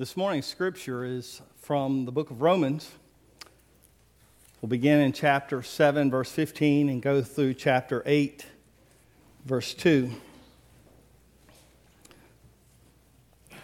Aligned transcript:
This 0.00 0.16
morning's 0.16 0.46
scripture 0.46 1.04
is 1.04 1.42
from 1.60 2.06
the 2.06 2.10
book 2.10 2.30
of 2.30 2.40
Romans. 2.40 2.90
We'll 4.62 4.70
begin 4.70 4.98
in 4.98 5.12
chapter 5.12 5.62
7, 5.62 6.10
verse 6.10 6.32
15, 6.32 6.88
and 6.88 7.02
go 7.02 7.20
through 7.20 7.52
chapter 7.52 8.02
8, 8.06 8.46
verse 9.44 9.74
2. 9.74 10.10
You 13.50 13.56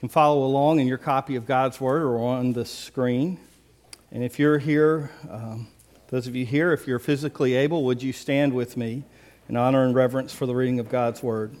can 0.00 0.08
follow 0.08 0.44
along 0.44 0.80
in 0.80 0.88
your 0.88 0.98
copy 0.98 1.36
of 1.36 1.46
God's 1.46 1.80
Word 1.80 2.02
or 2.02 2.18
on 2.18 2.52
the 2.52 2.64
screen. 2.64 3.38
And 4.10 4.24
if 4.24 4.40
you're 4.40 4.58
here, 4.58 5.12
um, 5.30 5.68
those 6.08 6.26
of 6.26 6.34
you 6.34 6.44
here, 6.44 6.72
if 6.72 6.88
you're 6.88 6.98
physically 6.98 7.54
able, 7.54 7.84
would 7.84 8.02
you 8.02 8.12
stand 8.12 8.52
with 8.52 8.76
me 8.76 9.04
in 9.48 9.56
honor 9.56 9.84
and 9.84 9.94
reverence 9.94 10.34
for 10.34 10.46
the 10.46 10.54
reading 10.56 10.80
of 10.80 10.88
God's 10.88 11.22
Word? 11.22 11.54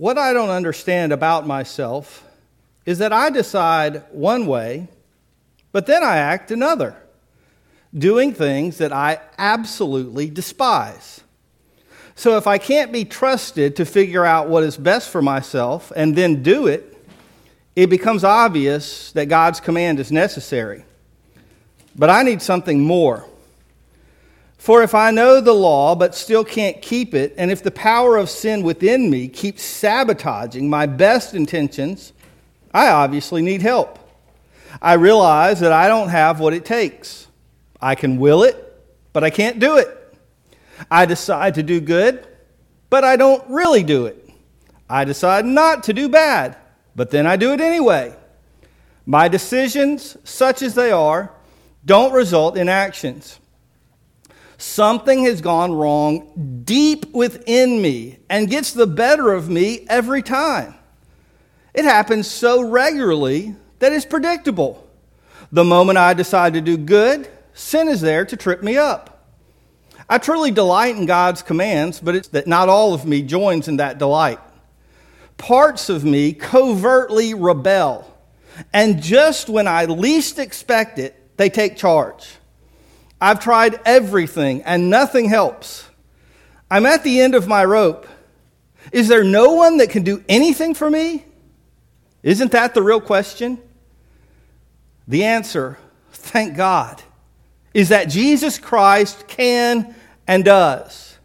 What 0.00 0.16
I 0.16 0.32
don't 0.32 0.48
understand 0.48 1.12
about 1.12 1.46
myself 1.46 2.26
is 2.86 3.00
that 3.00 3.12
I 3.12 3.28
decide 3.28 4.02
one 4.12 4.46
way, 4.46 4.88
but 5.72 5.84
then 5.84 6.02
I 6.02 6.16
act 6.16 6.50
another, 6.50 6.96
doing 7.92 8.32
things 8.32 8.78
that 8.78 8.94
I 8.94 9.20
absolutely 9.36 10.30
despise. 10.30 11.20
So 12.14 12.38
if 12.38 12.46
I 12.46 12.56
can't 12.56 12.92
be 12.92 13.04
trusted 13.04 13.76
to 13.76 13.84
figure 13.84 14.24
out 14.24 14.48
what 14.48 14.62
is 14.62 14.78
best 14.78 15.10
for 15.10 15.20
myself 15.20 15.92
and 15.94 16.16
then 16.16 16.42
do 16.42 16.66
it, 16.66 16.96
it 17.76 17.88
becomes 17.88 18.24
obvious 18.24 19.12
that 19.12 19.26
God's 19.26 19.60
command 19.60 20.00
is 20.00 20.10
necessary. 20.10 20.82
But 21.94 22.08
I 22.08 22.22
need 22.22 22.40
something 22.40 22.80
more. 22.80 23.26
For 24.60 24.82
if 24.82 24.94
I 24.94 25.10
know 25.10 25.40
the 25.40 25.54
law 25.54 25.94
but 25.94 26.14
still 26.14 26.44
can't 26.44 26.82
keep 26.82 27.14
it, 27.14 27.32
and 27.38 27.50
if 27.50 27.62
the 27.62 27.70
power 27.70 28.18
of 28.18 28.28
sin 28.28 28.62
within 28.62 29.08
me 29.08 29.26
keeps 29.26 29.62
sabotaging 29.62 30.68
my 30.68 30.84
best 30.84 31.32
intentions, 31.32 32.12
I 32.74 32.88
obviously 32.90 33.40
need 33.40 33.62
help. 33.62 33.98
I 34.82 34.92
realize 34.94 35.60
that 35.60 35.72
I 35.72 35.88
don't 35.88 36.10
have 36.10 36.40
what 36.40 36.52
it 36.52 36.66
takes. 36.66 37.26
I 37.80 37.94
can 37.94 38.18
will 38.18 38.42
it, 38.42 38.78
but 39.14 39.24
I 39.24 39.30
can't 39.30 39.60
do 39.60 39.78
it. 39.78 39.88
I 40.90 41.06
decide 41.06 41.54
to 41.54 41.62
do 41.62 41.80
good, 41.80 42.28
but 42.90 43.02
I 43.02 43.16
don't 43.16 43.42
really 43.48 43.82
do 43.82 44.04
it. 44.04 44.28
I 44.90 45.06
decide 45.06 45.46
not 45.46 45.84
to 45.84 45.94
do 45.94 46.06
bad, 46.06 46.58
but 46.94 47.08
then 47.08 47.26
I 47.26 47.36
do 47.36 47.54
it 47.54 47.62
anyway. 47.62 48.14
My 49.06 49.26
decisions, 49.26 50.18
such 50.22 50.60
as 50.60 50.74
they 50.74 50.92
are, 50.92 51.32
don't 51.86 52.12
result 52.12 52.58
in 52.58 52.68
actions. 52.68 53.39
Something 54.60 55.24
has 55.24 55.40
gone 55.40 55.72
wrong 55.72 56.62
deep 56.66 57.14
within 57.14 57.80
me 57.80 58.18
and 58.28 58.50
gets 58.50 58.74
the 58.74 58.86
better 58.86 59.32
of 59.32 59.48
me 59.48 59.86
every 59.88 60.20
time. 60.20 60.74
It 61.72 61.86
happens 61.86 62.30
so 62.30 62.60
regularly 62.60 63.56
that 63.78 63.94
it's 63.94 64.04
predictable. 64.04 64.86
The 65.50 65.64
moment 65.64 65.96
I 65.96 66.12
decide 66.12 66.52
to 66.52 66.60
do 66.60 66.76
good, 66.76 67.26
sin 67.54 67.88
is 67.88 68.02
there 68.02 68.26
to 68.26 68.36
trip 68.36 68.62
me 68.62 68.76
up. 68.76 69.26
I 70.10 70.18
truly 70.18 70.50
delight 70.50 70.94
in 70.94 71.06
God's 71.06 71.40
commands, 71.40 71.98
but 71.98 72.14
it's 72.14 72.28
that 72.28 72.46
not 72.46 72.68
all 72.68 72.92
of 72.92 73.06
me 73.06 73.22
joins 73.22 73.66
in 73.66 73.78
that 73.78 73.96
delight. 73.96 74.40
Parts 75.38 75.88
of 75.88 76.04
me 76.04 76.34
covertly 76.34 77.32
rebel, 77.32 78.14
and 78.74 79.02
just 79.02 79.48
when 79.48 79.66
I 79.66 79.86
least 79.86 80.38
expect 80.38 80.98
it, 80.98 81.38
they 81.38 81.48
take 81.48 81.78
charge. 81.78 82.36
I've 83.20 83.40
tried 83.40 83.80
everything 83.84 84.62
and 84.62 84.90
nothing 84.90 85.28
helps. 85.28 85.86
I'm 86.70 86.86
at 86.86 87.04
the 87.04 87.20
end 87.20 87.34
of 87.34 87.46
my 87.46 87.64
rope. 87.64 88.06
Is 88.92 89.08
there 89.08 89.24
no 89.24 89.52
one 89.54 89.78
that 89.78 89.90
can 89.90 90.02
do 90.02 90.24
anything 90.28 90.74
for 90.74 90.90
me? 90.90 91.24
Isn't 92.22 92.52
that 92.52 92.74
the 92.74 92.82
real 92.82 93.00
question? 93.00 93.58
The 95.08 95.24
answer, 95.24 95.78
thank 96.12 96.56
God, 96.56 97.02
is 97.74 97.88
that 97.88 98.04
Jesus 98.04 98.58
Christ 98.58 99.26
can 99.26 99.94
and 100.26 100.44
does. 100.44 101.18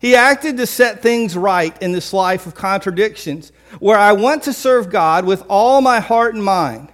He 0.00 0.16
acted 0.16 0.56
to 0.58 0.66
set 0.66 1.00
things 1.00 1.36
right 1.36 1.80
in 1.80 1.92
this 1.92 2.12
life 2.12 2.46
of 2.46 2.54
contradictions, 2.54 3.52
where 3.78 3.96
I 3.96 4.12
want 4.12 4.42
to 4.44 4.52
serve 4.52 4.90
God 4.90 5.24
with 5.24 5.42
all 5.48 5.80
my 5.80 6.00
heart 6.00 6.34
and 6.34 6.44
mind. 6.44 6.90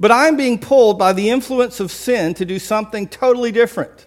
But 0.00 0.10
I'm 0.10 0.38
being 0.38 0.58
pulled 0.58 0.98
by 0.98 1.12
the 1.12 1.28
influence 1.28 1.78
of 1.78 1.90
sin 1.90 2.32
to 2.34 2.46
do 2.46 2.58
something 2.58 3.06
totally 3.06 3.52
different. 3.52 4.06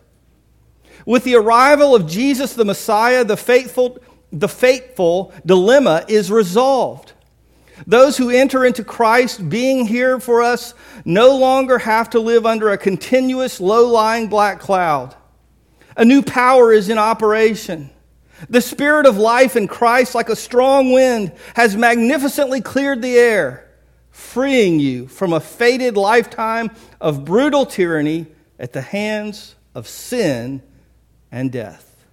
With 1.06 1.24
the 1.24 1.36
arrival 1.36 1.96
of 1.96 2.08
Jesus 2.08 2.54
the 2.54 2.66
Messiah, 2.66 3.24
the 3.24 3.38
faithful, 3.38 4.00
the 4.31 4.50
fateful 4.50 5.31
dilemma 5.46 6.04
is 6.08 6.31
resolved. 6.31 7.14
Those 7.86 8.18
who 8.18 8.31
enter 8.31 8.66
into 8.66 8.84
Christ 8.84 9.48
being 9.50 9.86
here 9.86 10.20
for 10.20 10.42
us 10.42 10.74
no 11.06 11.38
longer 11.38 11.78
have 11.78 12.10
to 12.12 12.20
live 12.20 12.46
under 12.46 12.72
a 12.72 12.78
continuous 12.78 13.60
low 13.60 13.88
lying 13.88 14.28
black 14.28 14.60
cloud. 14.60 15.16
A 15.96 16.06
new 16.06 16.24
power 16.24 16.74
is 16.74 16.90
in 16.90 16.98
operation. 16.98 17.92
The 18.50 18.62
spirit 18.62 19.06
of 19.06 19.18
life 19.18 19.56
in 19.56 19.68
Christ, 19.68 20.16
like 20.16 20.30
a 20.30 20.36
strong 20.36 20.92
wind, 20.92 21.34
has 21.56 21.75
magnificently 21.75 22.62
cleared 22.62 23.02
the 23.02 23.16
air 23.16 23.62
freeing 24.13 24.79
you 24.79 25.07
from 25.07 25.34
a 25.34 25.40
fated 25.40 25.97
lifetime 25.97 26.69
of 27.01 27.25
brutal 27.25 27.66
tyranny 27.66 28.28
at 28.59 28.72
the 28.72 28.81
hands 28.81 29.56
of 29.74 29.88
sin 29.88 30.62
and 31.31 31.51
death. 31.51 32.06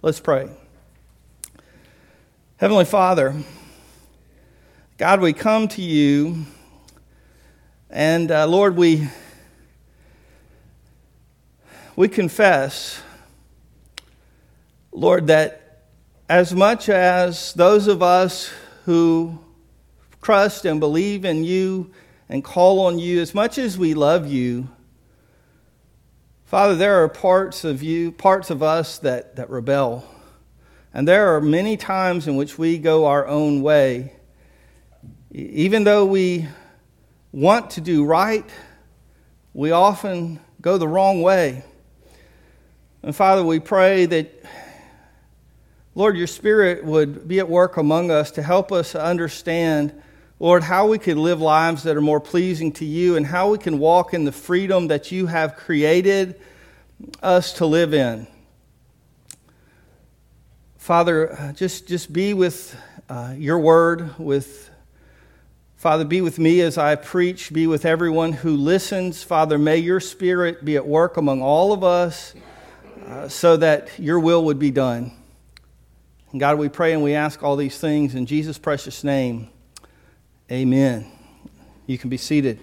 Let's 0.00 0.18
pray. 0.18 0.48
Heavenly 2.56 2.86
Father, 2.86 3.34
God, 4.96 5.20
we 5.20 5.34
come 5.34 5.68
to 5.68 5.82
you, 5.82 6.46
and 7.90 8.30
uh, 8.30 8.46
Lord, 8.46 8.74
we, 8.74 9.06
we 11.96 12.08
confess, 12.08 13.02
Lord, 14.90 15.26
that 15.26 15.82
as 16.30 16.54
much 16.54 16.88
as 16.88 17.52
those 17.52 17.88
of 17.88 18.02
us 18.02 18.50
who 18.86 19.38
trust 20.26 20.64
and 20.64 20.80
believe 20.80 21.24
in 21.24 21.44
you 21.44 21.88
and 22.28 22.42
call 22.42 22.80
on 22.80 22.98
you, 22.98 23.20
as 23.20 23.32
much 23.32 23.58
as 23.58 23.78
we 23.78 23.94
love 23.94 24.26
you, 24.26 24.68
Father, 26.46 26.74
there 26.74 27.04
are 27.04 27.08
parts 27.08 27.62
of 27.62 27.80
you, 27.80 28.10
parts 28.10 28.50
of 28.50 28.60
us 28.60 28.98
that, 28.98 29.36
that 29.36 29.48
rebel. 29.50 30.04
And 30.92 31.06
there 31.06 31.36
are 31.36 31.40
many 31.40 31.76
times 31.76 32.26
in 32.26 32.34
which 32.34 32.58
we 32.58 32.76
go 32.76 33.06
our 33.06 33.24
own 33.24 33.62
way. 33.62 34.14
Even 35.30 35.84
though 35.84 36.04
we 36.04 36.48
want 37.30 37.70
to 37.70 37.80
do 37.80 38.04
right, 38.04 38.50
we 39.54 39.70
often 39.70 40.40
go 40.60 40.76
the 40.76 40.88
wrong 40.88 41.22
way. 41.22 41.62
And 43.04 43.14
Father, 43.14 43.44
we 43.44 43.60
pray 43.60 44.06
that, 44.06 44.44
Lord, 45.94 46.16
your 46.16 46.26
Spirit 46.26 46.84
would 46.84 47.28
be 47.28 47.38
at 47.38 47.48
work 47.48 47.76
among 47.76 48.10
us 48.10 48.32
to 48.32 48.42
help 48.42 48.72
us 48.72 48.96
understand 48.96 50.02
Lord, 50.38 50.64
how 50.64 50.86
we 50.86 50.98
can 50.98 51.22
live 51.22 51.40
lives 51.40 51.84
that 51.84 51.96
are 51.96 52.02
more 52.02 52.20
pleasing 52.20 52.70
to 52.72 52.84
you 52.84 53.16
and 53.16 53.24
how 53.24 53.50
we 53.50 53.58
can 53.58 53.78
walk 53.78 54.12
in 54.12 54.24
the 54.24 54.32
freedom 54.32 54.88
that 54.88 55.10
you 55.10 55.26
have 55.26 55.56
created 55.56 56.38
us 57.22 57.54
to 57.54 57.64
live 57.64 57.94
in. 57.94 58.26
Father, 60.76 61.32
uh, 61.32 61.52
just, 61.52 61.88
just 61.88 62.12
be 62.12 62.34
with 62.34 62.78
uh, 63.08 63.34
your 63.36 63.58
word, 63.58 64.18
with 64.18 64.70
Father, 65.76 66.04
be 66.04 66.20
with 66.20 66.38
me 66.38 66.60
as 66.60 66.76
I 66.76 66.96
preach, 66.96 67.52
be 67.52 67.66
with 67.66 67.86
everyone 67.86 68.32
who 68.32 68.56
listens. 68.56 69.22
Father, 69.22 69.58
may 69.58 69.78
your 69.78 70.00
spirit 70.00 70.64
be 70.64 70.76
at 70.76 70.86
work 70.86 71.16
among 71.16 71.40
all 71.40 71.72
of 71.72 71.82
us 71.82 72.34
uh, 73.06 73.28
so 73.28 73.56
that 73.56 73.98
your 73.98 74.20
will 74.20 74.44
would 74.44 74.58
be 74.58 74.70
done. 74.70 75.12
And 76.30 76.40
God, 76.40 76.58
we 76.58 76.68
pray 76.68 76.92
and 76.92 77.02
we 77.02 77.14
ask 77.14 77.42
all 77.42 77.56
these 77.56 77.78
things 77.78 78.14
in 78.14 78.26
Jesus' 78.26 78.58
precious 78.58 79.02
name. 79.02 79.48
Amen. 80.48 81.04
You 81.88 81.98
can 81.98 82.08
be 82.08 82.16
seated. 82.16 82.60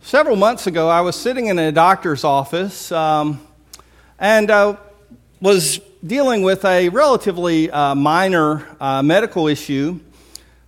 Several 0.00 0.34
months 0.34 0.66
ago, 0.66 0.88
I 0.88 1.02
was 1.02 1.14
sitting 1.14 1.48
in 1.48 1.58
a 1.58 1.70
doctor's 1.72 2.24
office 2.24 2.90
um, 2.90 3.46
and 4.18 4.50
uh, 4.50 4.78
was 5.42 5.78
dealing 6.06 6.40
with 6.40 6.64
a 6.64 6.88
relatively 6.88 7.70
uh, 7.70 7.94
minor 7.94 8.66
uh, 8.80 9.02
medical 9.02 9.46
issue, 9.46 10.00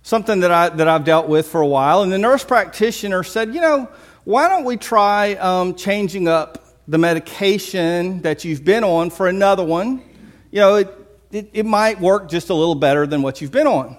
something 0.03 0.41
that, 0.41 0.51
I, 0.51 0.69
that 0.69 0.87
I've 0.87 1.05
dealt 1.05 1.27
with 1.27 1.47
for 1.47 1.61
a 1.61 1.67
while. 1.67 2.03
And 2.03 2.11
the 2.11 2.19
nurse 2.19 2.43
practitioner 2.43 3.23
said, 3.23 3.55
You 3.55 3.61
know, 3.61 3.89
why 4.23 4.47
don't 4.49 4.65
we 4.65 4.77
try 4.77 5.33
um, 5.33 5.73
changing 5.73 6.27
up 6.27 6.63
the 6.87 6.99
medication 6.99 8.21
that 8.21 8.45
you've 8.45 8.63
been 8.63 8.83
on 8.83 9.09
for 9.09 9.27
another 9.27 9.63
one? 9.63 10.03
You 10.51 10.59
know, 10.59 10.75
it, 10.75 10.98
it, 11.31 11.49
it 11.53 11.65
might 11.65 11.99
work 11.99 12.29
just 12.29 12.49
a 12.49 12.53
little 12.53 12.75
better 12.75 13.05
than 13.05 13.21
what 13.21 13.41
you've 13.41 13.51
been 13.51 13.67
on. 13.67 13.97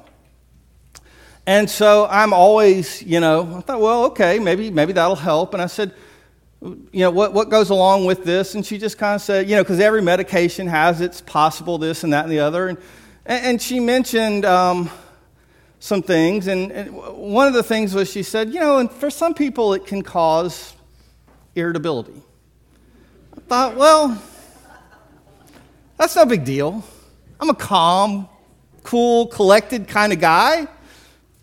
And 1.47 1.69
so 1.69 2.06
I'm 2.11 2.32
always, 2.32 3.03
you 3.03 3.21
know, 3.21 3.56
I 3.56 3.61
thought, 3.61 3.81
well, 3.81 4.05
okay, 4.06 4.38
maybe, 4.38 4.71
maybe 4.71 4.93
that'll 4.93 5.17
help. 5.17 5.55
And 5.55 5.62
I 5.62 5.67
said, 5.67 5.93
you 6.61 7.00
know, 7.00 7.11
what, 7.11 7.32
what 7.32 7.49
goes 7.49 7.71
along 7.71 8.05
with 8.05 8.25
this? 8.25 8.55
And 8.55 8.65
she 8.65 8.79
just 8.79 8.99
kind 8.99 9.15
of 9.15 9.23
said, 9.23 9.49
you 9.49 9.56
know, 9.56 9.62
because 9.62 9.81
every 9.81 10.03
medication 10.03 10.67
has 10.67 11.00
its 11.00 11.21
possible 11.21 11.79
this 11.79 12.05
and 12.05 12.12
that 12.12 12.25
and 12.25 12.32
the 12.32 12.41
other. 12.41 12.69
And, 12.69 12.79
and 13.27 13.62
she 13.62 13.81
mentioned 13.81 14.44
um, 14.44 14.91
some 15.79 16.03
things. 16.03 16.47
And, 16.47 16.71
and 16.71 16.94
one 16.94 17.49
of 17.49 17.55
the 17.55 17.62
things 17.62 17.94
was 17.94 18.11
she 18.11 18.23
said, 18.23 18.53
you 18.53 18.61
know, 18.61 18.79
and 18.79 18.91
for 18.91 19.09
some 19.11 19.35
people 19.35 19.73
it 19.73 19.87
can 19.87 20.03
cause 20.03 20.75
irritability. 21.55 22.23
I 23.37 23.41
thought, 23.41 23.77
well, 23.77 24.23
that's 25.97 26.15
no 26.15 26.27
big 26.27 26.44
deal. 26.44 26.85
I'm 27.40 27.48
a 27.48 27.54
calm, 27.54 28.28
cool, 28.82 29.26
collected 29.28 29.88
kind 29.88 30.12
of 30.12 30.20
guy. 30.20 30.69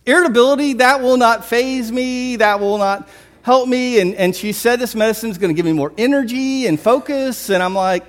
Irritability, 0.06 0.74
that 0.74 1.02
will 1.02 1.18
not 1.18 1.44
faze 1.44 1.92
me. 1.92 2.36
That 2.36 2.60
will 2.60 2.78
not 2.78 3.10
help 3.42 3.68
me. 3.68 4.00
And, 4.00 4.14
and 4.14 4.36
she 4.36 4.52
said 4.52 4.80
this 4.80 4.94
medicine 4.94 5.32
is 5.32 5.40
going 5.40 5.50
to 5.50 5.56
give 5.56 5.66
me 5.66 5.74
more 5.74 5.92
energy 5.98 6.68
and 6.68 6.80
focus. 6.80 7.50
And 7.50 7.64
I'm 7.64 7.74
like, 7.74 8.04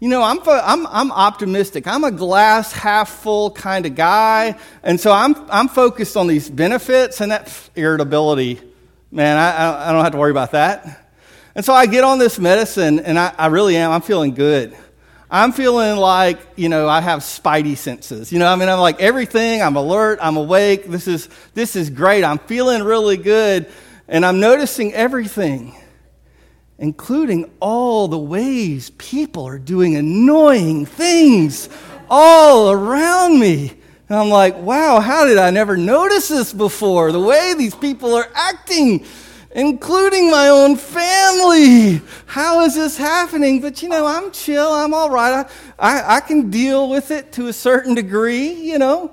you 0.00 0.08
know, 0.08 0.22
I'm, 0.22 0.40
I'm, 0.46 0.86
I'm 0.86 1.12
optimistic. 1.12 1.86
I'm 1.86 2.02
a 2.04 2.10
glass 2.10 2.72
half 2.72 3.10
full 3.10 3.50
kind 3.50 3.84
of 3.84 3.94
guy. 3.94 4.58
And 4.82 4.98
so 4.98 5.12
I'm, 5.12 5.36
I'm 5.50 5.68
focused 5.68 6.16
on 6.16 6.26
these 6.26 6.48
benefits 6.48 7.20
and 7.20 7.30
that 7.30 7.52
irritability. 7.76 8.60
Man, 9.10 9.36
I, 9.36 9.90
I 9.90 9.92
don't 9.92 10.02
have 10.02 10.12
to 10.12 10.18
worry 10.18 10.30
about 10.30 10.52
that. 10.52 11.10
And 11.54 11.64
so 11.64 11.74
I 11.74 11.86
get 11.86 12.04
on 12.04 12.18
this 12.18 12.38
medicine 12.38 13.00
and 13.00 13.18
I, 13.18 13.34
I 13.36 13.46
really 13.46 13.76
am. 13.76 13.92
I'm 13.92 14.02
feeling 14.02 14.34
good. 14.34 14.76
I'm 15.34 15.50
feeling 15.50 15.96
like, 15.96 16.38
you 16.54 16.68
know, 16.68 16.88
I 16.88 17.00
have 17.00 17.18
spidey 17.18 17.76
senses. 17.76 18.32
You 18.32 18.38
know, 18.38 18.46
I 18.46 18.54
mean, 18.54 18.68
I'm 18.68 18.78
like 18.78 19.00
everything, 19.00 19.62
I'm 19.62 19.74
alert, 19.74 20.20
I'm 20.22 20.36
awake. 20.36 20.84
This 20.86 21.08
is, 21.08 21.28
this 21.54 21.74
is 21.74 21.90
great. 21.90 22.22
I'm 22.22 22.38
feeling 22.38 22.84
really 22.84 23.16
good. 23.16 23.66
And 24.06 24.24
I'm 24.24 24.38
noticing 24.38 24.94
everything, 24.94 25.74
including 26.78 27.50
all 27.58 28.06
the 28.06 28.16
ways 28.16 28.90
people 28.90 29.44
are 29.48 29.58
doing 29.58 29.96
annoying 29.96 30.86
things 30.86 31.68
all 32.08 32.70
around 32.70 33.40
me. 33.40 33.72
And 34.08 34.16
I'm 34.16 34.28
like, 34.28 34.56
wow, 34.58 35.00
how 35.00 35.24
did 35.24 35.38
I 35.38 35.50
never 35.50 35.76
notice 35.76 36.28
this 36.28 36.52
before? 36.52 37.10
The 37.10 37.18
way 37.18 37.54
these 37.58 37.74
people 37.74 38.14
are 38.14 38.28
acting, 38.36 39.04
including 39.54 40.30
my 40.30 40.48
own 40.48 40.76
family. 40.76 42.02
How 42.26 42.62
is 42.64 42.74
this 42.74 42.96
happening? 42.96 43.60
But 43.60 43.82
you 43.82 43.88
know, 43.88 44.04
I'm 44.04 44.30
chill, 44.32 44.72
I'm 44.72 44.92
all 44.92 45.10
right. 45.10 45.46
I, 45.78 45.98
I, 45.98 46.16
I 46.16 46.20
can 46.20 46.50
deal 46.50 46.90
with 46.90 47.10
it 47.10 47.32
to 47.32 47.48
a 47.48 47.52
certain 47.52 47.94
degree, 47.94 48.52
you 48.52 48.78
know. 48.78 49.12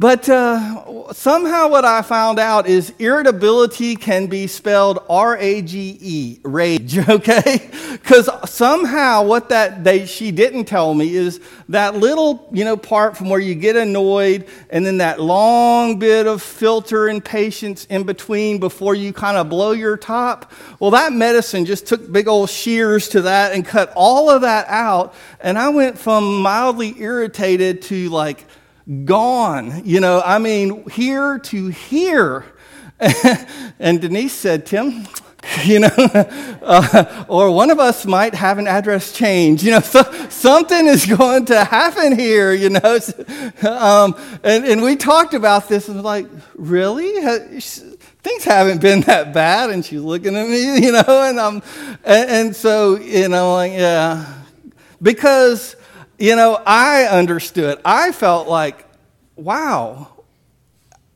But 0.00 0.30
uh, 0.30 1.12
somehow, 1.12 1.68
what 1.68 1.84
I 1.84 2.00
found 2.00 2.38
out 2.38 2.66
is 2.66 2.90
irritability 2.98 3.96
can 3.96 4.28
be 4.28 4.46
spelled 4.46 4.98
R 5.10 5.36
A 5.36 5.60
G 5.60 5.98
E, 6.00 6.40
rage, 6.42 6.96
okay? 7.10 7.68
Because 7.92 8.30
somehow, 8.50 9.24
what 9.24 9.50
that 9.50 9.84
they, 9.84 10.06
she 10.06 10.30
didn't 10.30 10.64
tell 10.64 10.94
me 10.94 11.14
is 11.14 11.38
that 11.68 11.96
little 11.96 12.48
you 12.50 12.64
know 12.64 12.78
part 12.78 13.14
from 13.14 13.28
where 13.28 13.40
you 13.40 13.54
get 13.54 13.76
annoyed, 13.76 14.48
and 14.70 14.86
then 14.86 14.96
that 14.98 15.20
long 15.20 15.98
bit 15.98 16.26
of 16.26 16.40
filter 16.40 17.08
and 17.08 17.22
patience 17.22 17.84
in 17.90 18.04
between 18.04 18.58
before 18.58 18.94
you 18.94 19.12
kind 19.12 19.36
of 19.36 19.50
blow 19.50 19.72
your 19.72 19.98
top. 19.98 20.50
Well, 20.78 20.92
that 20.92 21.12
medicine 21.12 21.66
just 21.66 21.86
took 21.86 22.10
big 22.10 22.26
old 22.26 22.48
shears 22.48 23.10
to 23.10 23.20
that 23.20 23.52
and 23.52 23.66
cut 23.66 23.92
all 23.94 24.30
of 24.30 24.40
that 24.40 24.66
out, 24.68 25.12
and 25.40 25.58
I 25.58 25.68
went 25.68 25.98
from 25.98 26.40
mildly 26.40 26.98
irritated 26.98 27.82
to 27.82 28.08
like 28.08 28.46
gone. 29.04 29.82
You 29.84 30.00
know, 30.00 30.22
I 30.24 30.38
mean, 30.38 30.88
here 30.90 31.38
to 31.38 31.68
here. 31.68 32.44
and 33.78 34.00
Denise 34.00 34.32
said, 34.32 34.66
Tim, 34.66 35.06
you 35.64 35.80
know, 35.80 35.88
uh, 36.62 37.24
or 37.28 37.50
one 37.50 37.70
of 37.70 37.78
us 37.78 38.04
might 38.04 38.34
have 38.34 38.58
an 38.58 38.66
address 38.66 39.12
change. 39.12 39.62
You 39.62 39.72
know, 39.72 39.80
so, 39.80 40.02
something 40.28 40.86
is 40.86 41.06
going 41.06 41.46
to 41.46 41.64
happen 41.64 42.18
here, 42.18 42.52
you 42.52 42.70
know. 42.70 42.98
Um, 43.62 44.14
and, 44.42 44.64
and 44.64 44.82
we 44.82 44.96
talked 44.96 45.34
about 45.34 45.68
this 45.68 45.88
and 45.88 46.02
like, 46.02 46.26
really? 46.54 47.12
Things 47.60 48.44
haven't 48.44 48.82
been 48.82 49.00
that 49.02 49.32
bad. 49.32 49.70
And 49.70 49.84
she's 49.84 50.02
looking 50.02 50.36
at 50.36 50.48
me, 50.48 50.84
you 50.84 50.92
know, 50.92 51.04
and, 51.06 51.40
I'm, 51.40 51.62
and, 52.04 52.30
and 52.30 52.56
so, 52.56 52.96
you 52.96 53.28
know, 53.28 53.54
like, 53.54 53.72
yeah. 53.72 54.34
Because 55.00 55.76
you 56.20 56.36
know, 56.36 56.62
I 56.66 57.04
understood. 57.04 57.80
I 57.82 58.12
felt 58.12 58.46
like, 58.46 58.84
wow. 59.36 60.08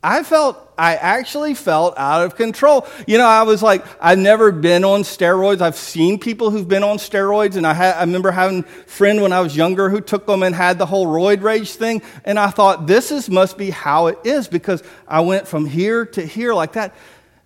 I 0.03 0.23
felt, 0.23 0.73
I 0.77 0.97
actually 0.97 1.55
felt 1.55 1.95
out 1.99 2.25
of 2.25 2.37
control. 2.37 2.87
You 3.07 3.19
know, 3.19 3.27
I 3.27 3.43
was 3.43 3.63
like, 3.63 3.85
I've 4.01 4.19
never 4.19 4.51
been 4.51 4.83
on 4.83 5.03
steroids. 5.03 5.61
I've 5.61 5.77
seen 5.77 6.19
people 6.19 6.51
who've 6.51 6.67
been 6.67 6.83
on 6.83 6.97
steroids, 6.97 7.57
and 7.57 7.67
I, 7.67 7.91
I 7.91 8.01
remember 8.01 8.31
having 8.31 8.61
a 8.61 8.63
friend 8.87 9.21
when 9.21 9.33
I 9.33 9.41
was 9.41 9.55
younger 9.55 9.91
who 9.91 10.01
took 10.01 10.27
them 10.27 10.43
and 10.43 10.55
had 10.55 10.79
the 10.79 10.87
whole 10.87 11.07
roid 11.07 11.43
rage 11.43 11.73
thing. 11.73 12.03
And 12.25 12.39
I 12.39 12.49
thought, 12.49 12.87
this 12.87 13.13
is, 13.13 13.29
must 13.29 13.59
be 13.59 13.71
how 13.71 14.07
it 14.07 14.19
is 14.25 14.49
because 14.49 14.83
I 15.07 15.21
went 15.21 15.47
from 15.47 15.67
here 15.67 16.07
to 16.07 16.25
here 16.25 16.55
like 16.55 16.73
that. 16.73 16.95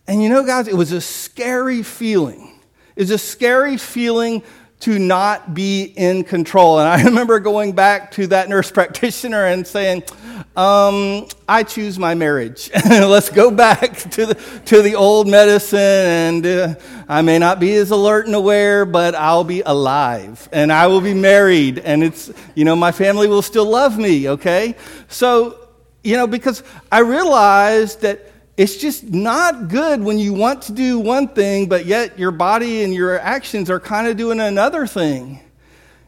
And 0.07 0.23
you 0.23 0.29
know, 0.29 0.45
guys, 0.45 0.69
it 0.69 0.77
was 0.77 0.93
a 0.93 1.01
scary 1.01 1.83
feeling. 1.83 2.61
It 2.95 3.03
was 3.03 3.11
a 3.11 3.19
scary 3.19 3.77
feeling 3.77 4.43
to 4.81 4.99
not 4.99 5.55
be 5.55 5.83
in 5.85 6.23
control. 6.23 6.79
And 6.79 6.89
I 6.89 7.03
remember 7.05 7.41
going 7.41 7.73
back 7.73 8.13
to 8.13 8.27
that 8.29 8.49
nurse 8.49 8.71
practitioner 8.79 9.47
and 9.47 9.67
saying, 9.67 10.05
um, 10.57 11.27
I 11.49 11.63
choose 11.63 11.99
my 11.99 12.15
marriage. 12.15 12.71
Let's 12.85 13.31
go 13.31 13.51
back 13.51 13.97
to 14.11 14.27
the, 14.27 14.35
to 14.67 14.83
the 14.83 14.95
old 14.95 15.27
medicine. 15.29 15.79
And 15.79 16.47
uh, 16.47 16.75
I 17.09 17.23
may 17.23 17.39
not 17.39 17.61
be 17.61 17.75
as 17.75 17.91
alert 17.91 18.27
and 18.27 18.35
aware, 18.35 18.85
but 18.85 19.15
I'll 19.15 19.45
be 19.45 19.63
alive 19.63 20.49
and 20.53 20.73
I 20.73 20.87
will 20.87 21.01
be 21.01 21.15
married. 21.15 21.79
And 21.79 22.03
it's, 22.03 22.31
you 22.55 22.65
know, 22.65 22.77
my 22.77 22.93
family 22.93 23.27
will 23.27 23.43
still 23.43 23.67
love 23.67 23.99
me, 23.99 24.29
okay? 24.31 24.77
So, 25.09 25.69
you 26.05 26.17
know, 26.17 26.27
because 26.27 26.63
I 26.93 27.01
realized 27.01 28.03
that 28.03 28.33
it's 28.59 28.77
just 28.77 29.05
not 29.05 29.69
good 29.69 30.03
when 30.03 30.19
you 30.19 30.33
want 30.35 30.63
to 30.63 30.73
do 30.73 30.99
one 30.99 31.29
thing, 31.29 31.69
but 31.69 31.87
yet 31.87 32.19
your 32.19 32.33
body 32.33 32.83
and 32.83 32.93
your 32.93 33.17
actions 33.17 33.71
are 33.71 33.79
kind 33.79 34.09
of 34.09 34.17
doing 34.17 34.41
another 34.41 34.85
thing. 34.85 35.39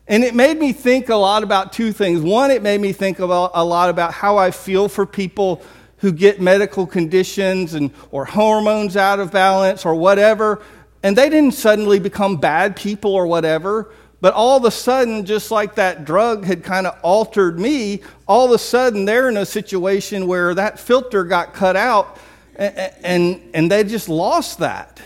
And 0.08 0.25
it 0.25 0.35
made 0.35 0.58
me 0.58 0.73
think 0.73 1.11
a 1.11 1.14
lot 1.14 1.44
about 1.44 1.72
two 1.72 1.93
things. 1.93 2.20
One, 2.20 2.51
it 2.51 2.60
made 2.60 2.81
me 2.81 2.93
think 2.93 3.20
about, 3.20 3.53
a 3.55 3.65
lot 3.65 3.89
about 3.89 4.13
how 4.13 4.36
I 4.36 4.51
feel 4.51 4.89
for 4.89 5.06
people 5.06 5.63
who 5.98 6.10
get 6.10 6.41
medical 6.41 6.89
conditions 6.89 7.75
and, 7.75 7.93
or 8.10 8.25
hormones 8.25 8.96
out 8.96 9.20
of 9.20 9.31
balance 9.31 9.86
or 9.86 9.94
whatever, 9.94 10.60
and 11.05 11.17
they 11.17 11.31
didn't 11.31 11.55
suddenly 11.55 12.01
become 12.01 12.36
bad 12.39 12.75
people 12.75 13.15
or 13.15 13.29
whatever. 13.29 13.93
But 14.20 14.34
all 14.34 14.56
of 14.56 14.65
a 14.65 14.72
sudden, 14.72 15.25
just 15.25 15.53
like 15.53 15.77
that 15.77 16.05
drug 16.05 16.44
had 16.44 16.65
kind 16.65 16.89
of 16.89 16.98
altered 17.03 17.60
me, 17.60 18.03
all 18.27 18.46
of 18.46 18.51
a 18.51 18.58
sudden 18.58 19.05
they're 19.05 19.29
in 19.29 19.36
a 19.36 19.46
situation 19.46 20.27
where 20.27 20.53
that 20.56 20.81
filter 20.81 21.22
got 21.22 21.55
cut 21.55 21.77
out 21.77 22.19
and, 22.57 23.41
and 23.55 23.71
they 23.71 23.85
just 23.85 24.09
lost 24.09 24.59
that. 24.59 25.01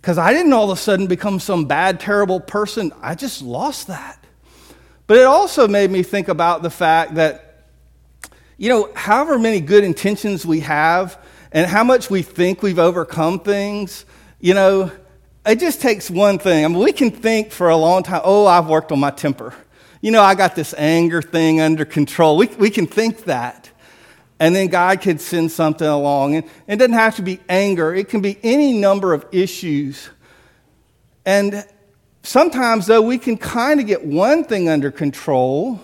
Because 0.00 0.18
I 0.18 0.32
didn't 0.32 0.52
all 0.52 0.70
of 0.70 0.78
a 0.78 0.80
sudden 0.80 1.06
become 1.06 1.40
some 1.40 1.64
bad, 1.64 1.98
terrible 1.98 2.38
person. 2.38 2.92
I 3.00 3.14
just 3.14 3.40
lost 3.40 3.86
that. 3.86 4.22
But 5.06 5.16
it 5.16 5.24
also 5.24 5.66
made 5.68 5.90
me 5.90 6.02
think 6.02 6.28
about 6.28 6.62
the 6.62 6.70
fact 6.70 7.14
that, 7.14 7.68
you 8.56 8.68
know, 8.68 8.90
however 8.94 9.38
many 9.38 9.60
good 9.60 9.84
intentions 9.84 10.44
we 10.44 10.60
have 10.60 11.18
and 11.52 11.66
how 11.66 11.84
much 11.84 12.10
we 12.10 12.22
think 12.22 12.62
we've 12.62 12.78
overcome 12.78 13.40
things, 13.40 14.04
you 14.40 14.54
know, 14.54 14.90
it 15.46 15.60
just 15.60 15.80
takes 15.80 16.10
one 16.10 16.38
thing. 16.38 16.64
I 16.64 16.68
mean, 16.68 16.78
we 16.78 16.92
can 16.92 17.10
think 17.10 17.50
for 17.50 17.68
a 17.68 17.76
long 17.76 18.02
time, 18.02 18.22
oh, 18.24 18.46
I've 18.46 18.66
worked 18.66 18.92
on 18.92 19.00
my 19.00 19.10
temper. 19.10 19.54
You 20.00 20.10
know, 20.10 20.22
I 20.22 20.34
got 20.34 20.54
this 20.54 20.74
anger 20.76 21.22
thing 21.22 21.60
under 21.60 21.84
control. 21.84 22.36
We, 22.36 22.48
we 22.58 22.70
can 22.70 22.86
think 22.86 23.24
that. 23.24 23.70
And 24.44 24.54
then 24.54 24.66
God 24.66 25.00
could 25.00 25.22
send 25.22 25.50
something 25.50 25.88
along. 25.88 26.36
And 26.36 26.44
it 26.68 26.76
doesn't 26.76 26.92
have 26.92 27.16
to 27.16 27.22
be 27.22 27.40
anger, 27.48 27.94
it 27.94 28.10
can 28.10 28.20
be 28.20 28.38
any 28.42 28.74
number 28.74 29.14
of 29.14 29.24
issues. 29.32 30.10
And 31.24 31.66
sometimes, 32.22 32.86
though, 32.86 33.00
we 33.00 33.16
can 33.16 33.38
kind 33.38 33.80
of 33.80 33.86
get 33.86 34.04
one 34.04 34.44
thing 34.44 34.68
under 34.68 34.90
control 34.90 35.80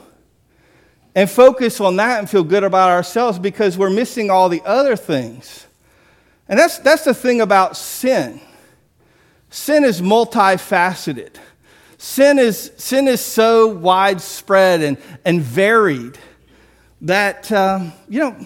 and 1.15 1.31
focus 1.31 1.81
on 1.81 1.97
that 1.97 2.19
and 2.19 2.29
feel 2.29 2.45
good 2.45 2.63
about 2.63 2.91
ourselves 2.91 3.39
because 3.39 3.79
we're 3.79 3.89
missing 3.89 4.31
all 4.31 4.51
the 4.51 4.61
other 4.67 4.95
things. 4.95 5.67
And 6.47 6.59
that's, 6.59 6.81
that's 6.81 7.05
the 7.05 7.15
thing 7.15 7.41
about 7.41 7.79
sin. 7.79 8.43
Sin 9.49 9.85
is 9.85 10.03
multifaceted. 10.03 11.37
Sin 11.97 12.39
is, 12.39 12.73
sin 12.77 13.09
is 13.09 13.23
so 13.23 13.69
widespread 13.69 14.83
and, 14.83 14.99
and 15.25 15.41
varied 15.41 16.19
that, 17.03 17.51
uh, 17.51 17.91
you 18.09 18.21
know, 18.21 18.37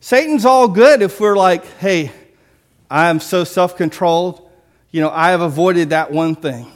Satan's 0.00 0.44
all 0.44 0.68
good 0.68 1.02
if 1.02 1.18
we're 1.20 1.36
like, 1.36 1.64
hey, 1.78 2.12
I'm 2.90 3.20
so 3.20 3.44
self 3.44 3.76
controlled. 3.76 4.48
You 4.90 5.00
know, 5.00 5.10
I 5.10 5.30
have 5.30 5.40
avoided 5.40 5.90
that 5.90 6.12
one 6.12 6.34
thing. 6.36 6.70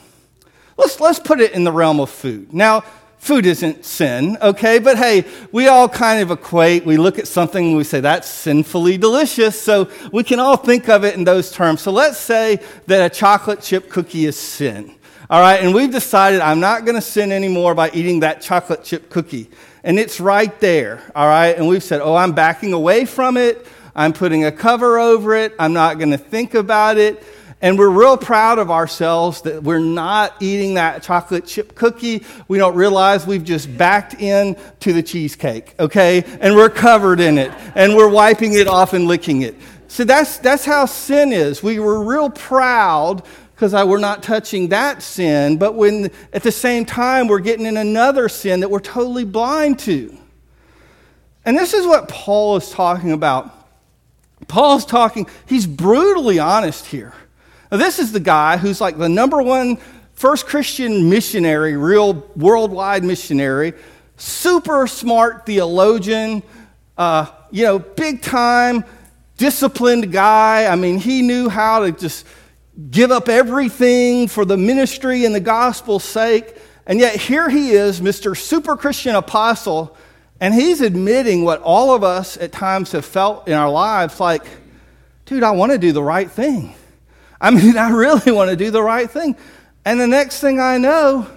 Let's, 0.77 0.99
let's 0.99 1.19
put 1.19 1.39
it 1.39 1.53
in 1.53 1.63
the 1.63 1.71
realm 1.71 1.99
of 1.99 2.09
food. 2.09 2.53
Now, 2.53 2.83
food 3.17 3.45
isn't 3.45 3.85
sin, 3.85 4.37
okay? 4.41 4.79
But 4.79 4.97
hey, 4.97 5.25
we 5.51 5.67
all 5.67 5.87
kind 5.87 6.21
of 6.21 6.31
equate. 6.31 6.85
We 6.85 6.97
look 6.97 7.19
at 7.19 7.27
something 7.27 7.67
and 7.67 7.77
we 7.77 7.83
say, 7.83 7.99
that's 7.99 8.27
sinfully 8.27 8.97
delicious. 8.97 9.61
So 9.61 9.89
we 10.11 10.23
can 10.23 10.39
all 10.39 10.57
think 10.57 10.89
of 10.89 11.05
it 11.05 11.15
in 11.15 11.23
those 11.23 11.51
terms. 11.51 11.81
So 11.81 11.91
let's 11.91 12.17
say 12.17 12.59
that 12.87 13.11
a 13.11 13.15
chocolate 13.15 13.61
chip 13.61 13.89
cookie 13.89 14.25
is 14.25 14.37
sin. 14.37 14.95
All 15.29 15.39
right, 15.39 15.63
and 15.63 15.73
we've 15.73 15.91
decided 15.91 16.41
I'm 16.41 16.59
not 16.59 16.83
going 16.83 16.95
to 16.95 17.01
sin 17.01 17.31
anymore 17.31 17.73
by 17.73 17.89
eating 17.91 18.19
that 18.19 18.41
chocolate 18.41 18.83
chip 18.83 19.09
cookie. 19.09 19.49
And 19.83 19.97
it's 19.97 20.19
right 20.19 20.57
there, 20.59 21.01
all 21.15 21.27
right? 21.27 21.57
And 21.57 21.67
we've 21.67 21.83
said, 21.83 22.01
oh, 22.01 22.15
I'm 22.15 22.33
backing 22.33 22.73
away 22.73 23.05
from 23.05 23.37
it. 23.37 23.65
I'm 23.95 24.13
putting 24.13 24.45
a 24.45 24.51
cover 24.51 24.99
over 24.99 25.35
it. 25.35 25.53
I'm 25.57 25.73
not 25.73 25.97
going 25.97 26.11
to 26.11 26.17
think 26.17 26.53
about 26.53 26.97
it. 26.97 27.23
And 27.63 27.77
we're 27.77 27.89
real 27.89 28.17
proud 28.17 28.57
of 28.57 28.71
ourselves 28.71 29.43
that 29.43 29.61
we're 29.61 29.79
not 29.79 30.35
eating 30.39 30.75
that 30.75 31.03
chocolate 31.03 31.45
chip 31.45 31.75
cookie. 31.75 32.23
We 32.47 32.57
don't 32.57 32.75
realize 32.75 33.27
we've 33.27 33.43
just 33.43 33.77
backed 33.77 34.15
in 34.15 34.57
to 34.79 34.93
the 34.93 35.03
cheesecake, 35.03 35.75
okay? 35.79 36.23
And 36.39 36.55
we're 36.55 36.69
covered 36.69 37.19
in 37.19 37.37
it. 37.37 37.51
And 37.75 37.95
we're 37.95 38.09
wiping 38.09 38.53
it 38.53 38.67
off 38.67 38.93
and 38.93 39.07
licking 39.07 39.43
it. 39.43 39.55
So 39.87 40.05
that's, 40.05 40.37
that's 40.37 40.65
how 40.65 40.85
sin 40.85 41.33
is. 41.33 41.61
We 41.61 41.77
were 41.77 42.03
real 42.03 42.29
proud 42.29 43.23
because 43.61 43.85
we're 43.85 43.99
not 43.99 44.23
touching 44.23 44.69
that 44.69 45.03
sin, 45.03 45.55
but 45.57 45.75
when 45.75 46.09
at 46.33 46.41
the 46.41 46.51
same 46.51 46.83
time 46.83 47.27
we're 47.27 47.37
getting 47.37 47.67
in 47.67 47.77
another 47.77 48.27
sin 48.27 48.61
that 48.61 48.71
we're 48.71 48.79
totally 48.79 49.23
blind 49.23 49.77
to. 49.77 50.17
And 51.45 51.55
this 51.55 51.75
is 51.75 51.85
what 51.85 52.07
Paul 52.07 52.55
is 52.55 52.71
talking 52.71 53.11
about. 53.11 53.53
Paul's 54.47 54.83
talking, 54.83 55.27
he's 55.45 55.67
brutally 55.67 56.39
honest 56.39 56.87
here. 56.87 57.13
Now, 57.71 57.77
this 57.77 57.99
is 57.99 58.11
the 58.11 58.19
guy 58.19 58.57
who's 58.57 58.81
like 58.81 58.97
the 58.97 59.07
number 59.07 59.43
one 59.43 59.77
first 60.15 60.47
Christian 60.47 61.07
missionary, 61.07 61.77
real 61.77 62.13
worldwide 62.35 63.03
missionary, 63.03 63.73
super 64.17 64.87
smart 64.87 65.45
theologian, 65.45 66.41
uh, 66.97 67.27
you 67.51 67.65
know, 67.65 67.77
big 67.77 68.23
time, 68.23 68.83
disciplined 69.37 70.11
guy. 70.11 70.65
I 70.65 70.75
mean, 70.75 70.97
he 70.97 71.21
knew 71.21 71.47
how 71.47 71.81
to 71.85 71.91
just 71.91 72.25
give 72.89 73.11
up 73.11 73.29
everything 73.29 74.27
for 74.27 74.45
the 74.45 74.57
ministry 74.57 75.25
and 75.25 75.35
the 75.35 75.39
gospel's 75.39 76.03
sake. 76.03 76.55
And 76.85 76.99
yet, 76.99 77.15
here 77.15 77.49
he 77.49 77.71
is, 77.71 78.01
Mr. 78.01 78.35
Super 78.35 78.75
Christian 78.75 79.15
Apostle, 79.15 79.95
and 80.39 80.53
he's 80.53 80.81
admitting 80.81 81.45
what 81.45 81.61
all 81.61 81.93
of 81.93 82.03
us 82.03 82.37
at 82.37 82.51
times 82.51 82.91
have 82.93 83.05
felt 83.05 83.47
in 83.47 83.53
our 83.53 83.69
lives 83.69 84.19
like, 84.19 84.43
dude, 85.25 85.43
I 85.43 85.51
want 85.51 85.71
to 85.71 85.77
do 85.77 85.91
the 85.91 86.03
right 86.03 86.29
thing. 86.29 86.73
I 87.39 87.51
mean, 87.51 87.77
I 87.77 87.91
really 87.91 88.31
want 88.31 88.49
to 88.49 88.55
do 88.55 88.71
the 88.71 88.83
right 88.83 89.09
thing. 89.09 89.35
And 89.85 89.99
the 89.99 90.07
next 90.07 90.39
thing 90.39 90.59
I 90.59 90.77
know, 90.77 91.27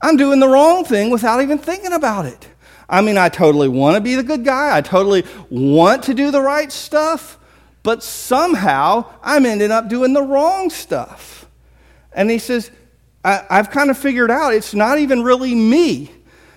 I'm 0.00 0.16
doing 0.16 0.40
the 0.40 0.48
wrong 0.48 0.84
thing 0.84 1.10
without 1.10 1.42
even 1.42 1.58
thinking 1.58 1.92
about 1.92 2.26
it. 2.26 2.48
I 2.88 3.02
mean, 3.02 3.18
I 3.18 3.28
totally 3.28 3.68
want 3.68 3.96
to 3.96 4.00
be 4.00 4.14
the 4.14 4.22
good 4.22 4.44
guy. 4.44 4.76
I 4.76 4.80
totally 4.80 5.24
want 5.50 6.04
to 6.04 6.14
do 6.14 6.30
the 6.30 6.40
right 6.40 6.72
stuff, 6.72 7.38
but 7.82 8.02
somehow 8.02 9.04
I'm 9.22 9.46
ending 9.46 9.70
up 9.70 9.88
doing 9.88 10.12
the 10.12 10.22
wrong 10.22 10.70
stuff. 10.70 11.46
And 12.12 12.30
he 12.30 12.38
says, 12.38 12.70
I, 13.24 13.44
have 13.50 13.70
kind 13.70 13.90
of 13.90 13.98
figured 13.98 14.30
out 14.30 14.54
it's 14.54 14.74
not 14.74 14.98
even 14.98 15.22
really 15.22 15.54
me. 15.54 16.10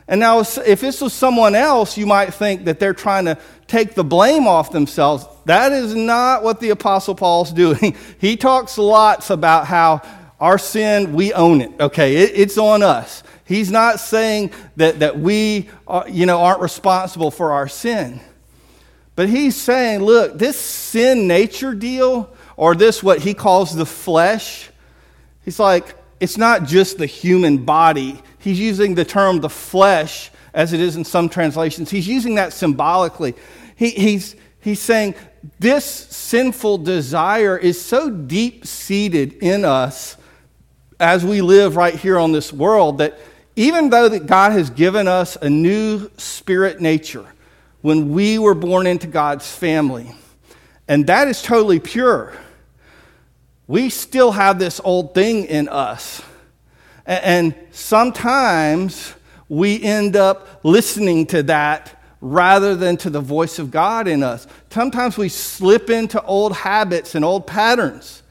And 0.07 0.19
now, 0.19 0.39
if 0.41 0.81
this 0.81 0.99
was 0.99 1.13
someone 1.13 1.55
else, 1.55 1.97
you 1.97 2.05
might 2.05 2.33
think 2.33 2.65
that 2.65 2.79
they're 2.79 2.93
trying 2.93 3.25
to 3.25 3.37
take 3.67 3.93
the 3.93 4.03
blame 4.03 4.45
off 4.45 4.71
themselves. 4.71 5.25
That 5.45 5.71
is 5.71 5.95
not 5.95 6.43
what 6.43 6.59
the 6.59 6.71
Apostle 6.71 7.15
Paul's 7.15 7.53
doing. 7.53 7.95
He 8.19 8.35
talks 8.35 8.77
lots 8.77 9.29
about 9.29 9.67
how 9.67 10.01
our 10.39 10.57
sin, 10.57 11.13
we 11.13 11.31
own 11.33 11.61
it, 11.61 11.71
okay? 11.79 12.15
It, 12.15 12.31
it's 12.35 12.57
on 12.57 12.83
us. 12.83 13.23
He's 13.45 13.69
not 13.69 13.99
saying 13.99 14.51
that, 14.77 14.99
that 14.99 15.19
we 15.19 15.69
are, 15.87 16.09
you 16.09 16.25
know, 16.25 16.41
aren't 16.41 16.61
responsible 16.61 17.31
for 17.31 17.51
our 17.51 17.67
sin. 17.67 18.19
But 19.15 19.29
he's 19.29 19.55
saying, 19.55 20.01
look, 20.01 20.37
this 20.37 20.57
sin 20.57 21.27
nature 21.27 21.73
deal, 21.73 22.33
or 22.55 22.75
this 22.75 23.03
what 23.03 23.19
he 23.19 23.33
calls 23.33 23.75
the 23.75 23.85
flesh, 23.85 24.69
he's 25.43 25.59
like, 25.59 25.95
it's 26.19 26.37
not 26.37 26.65
just 26.65 26.97
the 26.97 27.05
human 27.05 27.65
body 27.65 28.21
he's 28.41 28.59
using 28.59 28.95
the 28.95 29.05
term 29.05 29.39
the 29.39 29.49
flesh, 29.49 30.31
as 30.53 30.73
it 30.73 30.79
is 30.79 30.97
in 30.97 31.05
some 31.05 31.29
translations. 31.29 31.89
He's 31.89 32.07
using 32.07 32.35
that 32.35 32.51
symbolically. 32.51 33.35
He, 33.75 33.91
he's, 33.91 34.35
he's 34.59 34.79
saying 34.79 35.15
this 35.59 35.85
sinful 35.85 36.79
desire 36.79 37.57
is 37.57 37.79
so 37.79 38.09
deep 38.09 38.65
seated 38.65 39.33
in 39.33 39.63
us 39.63 40.17
as 40.99 41.25
we 41.25 41.41
live 41.41 41.75
right 41.75 41.95
here 41.95 42.19
on 42.19 42.31
this 42.31 42.51
world 42.51 42.99
that 42.99 43.17
even 43.55 43.89
though 43.89 44.09
that 44.09 44.27
God 44.27 44.51
has 44.51 44.69
given 44.69 45.07
us 45.07 45.35
a 45.35 45.49
new 45.49 46.11
spirit 46.17 46.79
nature 46.79 47.25
when 47.81 48.11
we 48.11 48.37
were 48.39 48.55
born 48.55 48.87
into 48.87 49.07
God's 49.07 49.49
family, 49.49 50.13
and 50.87 51.07
that 51.07 51.27
is 51.27 51.41
totally 51.41 51.79
pure, 51.79 52.33
we 53.67 53.89
still 53.89 54.31
have 54.31 54.59
this 54.59 54.81
old 54.83 55.13
thing 55.13 55.45
in 55.45 55.69
us 55.69 56.21
and 57.05 57.55
sometimes 57.71 59.13
we 59.49 59.81
end 59.81 60.15
up 60.15 60.61
listening 60.63 61.25
to 61.27 61.43
that 61.43 61.99
rather 62.21 62.75
than 62.75 62.97
to 62.97 63.09
the 63.09 63.19
voice 63.19 63.57
of 63.57 63.71
God 63.71 64.07
in 64.07 64.21
us. 64.23 64.47
Sometimes 64.69 65.17
we 65.17 65.27
slip 65.27 65.89
into 65.89 66.21
old 66.23 66.53
habits 66.53 67.15
and 67.15 67.25
old 67.25 67.47
patterns. 67.47 68.21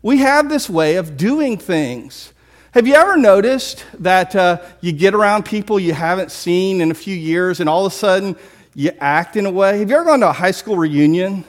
We 0.00 0.18
have 0.18 0.48
this 0.48 0.70
way 0.70 0.96
of 0.96 1.16
doing 1.16 1.58
things. 1.58 2.32
Have 2.72 2.86
you 2.86 2.94
ever 2.94 3.16
noticed 3.16 3.84
that 3.98 4.34
uh, 4.34 4.62
you 4.80 4.92
get 4.92 5.14
around 5.14 5.44
people 5.44 5.78
you 5.78 5.92
haven't 5.92 6.30
seen 6.30 6.80
in 6.80 6.90
a 6.90 6.94
few 6.94 7.14
years 7.14 7.60
and 7.60 7.68
all 7.68 7.84
of 7.84 7.92
a 7.92 7.94
sudden 7.94 8.36
you 8.74 8.90
act 9.00 9.36
in 9.36 9.46
a 9.46 9.50
way? 9.50 9.78
Have 9.78 9.90
you 9.90 9.96
ever 9.96 10.04
gone 10.04 10.20
to 10.20 10.30
a 10.30 10.32
high 10.32 10.50
school 10.50 10.76
reunion 10.76 11.44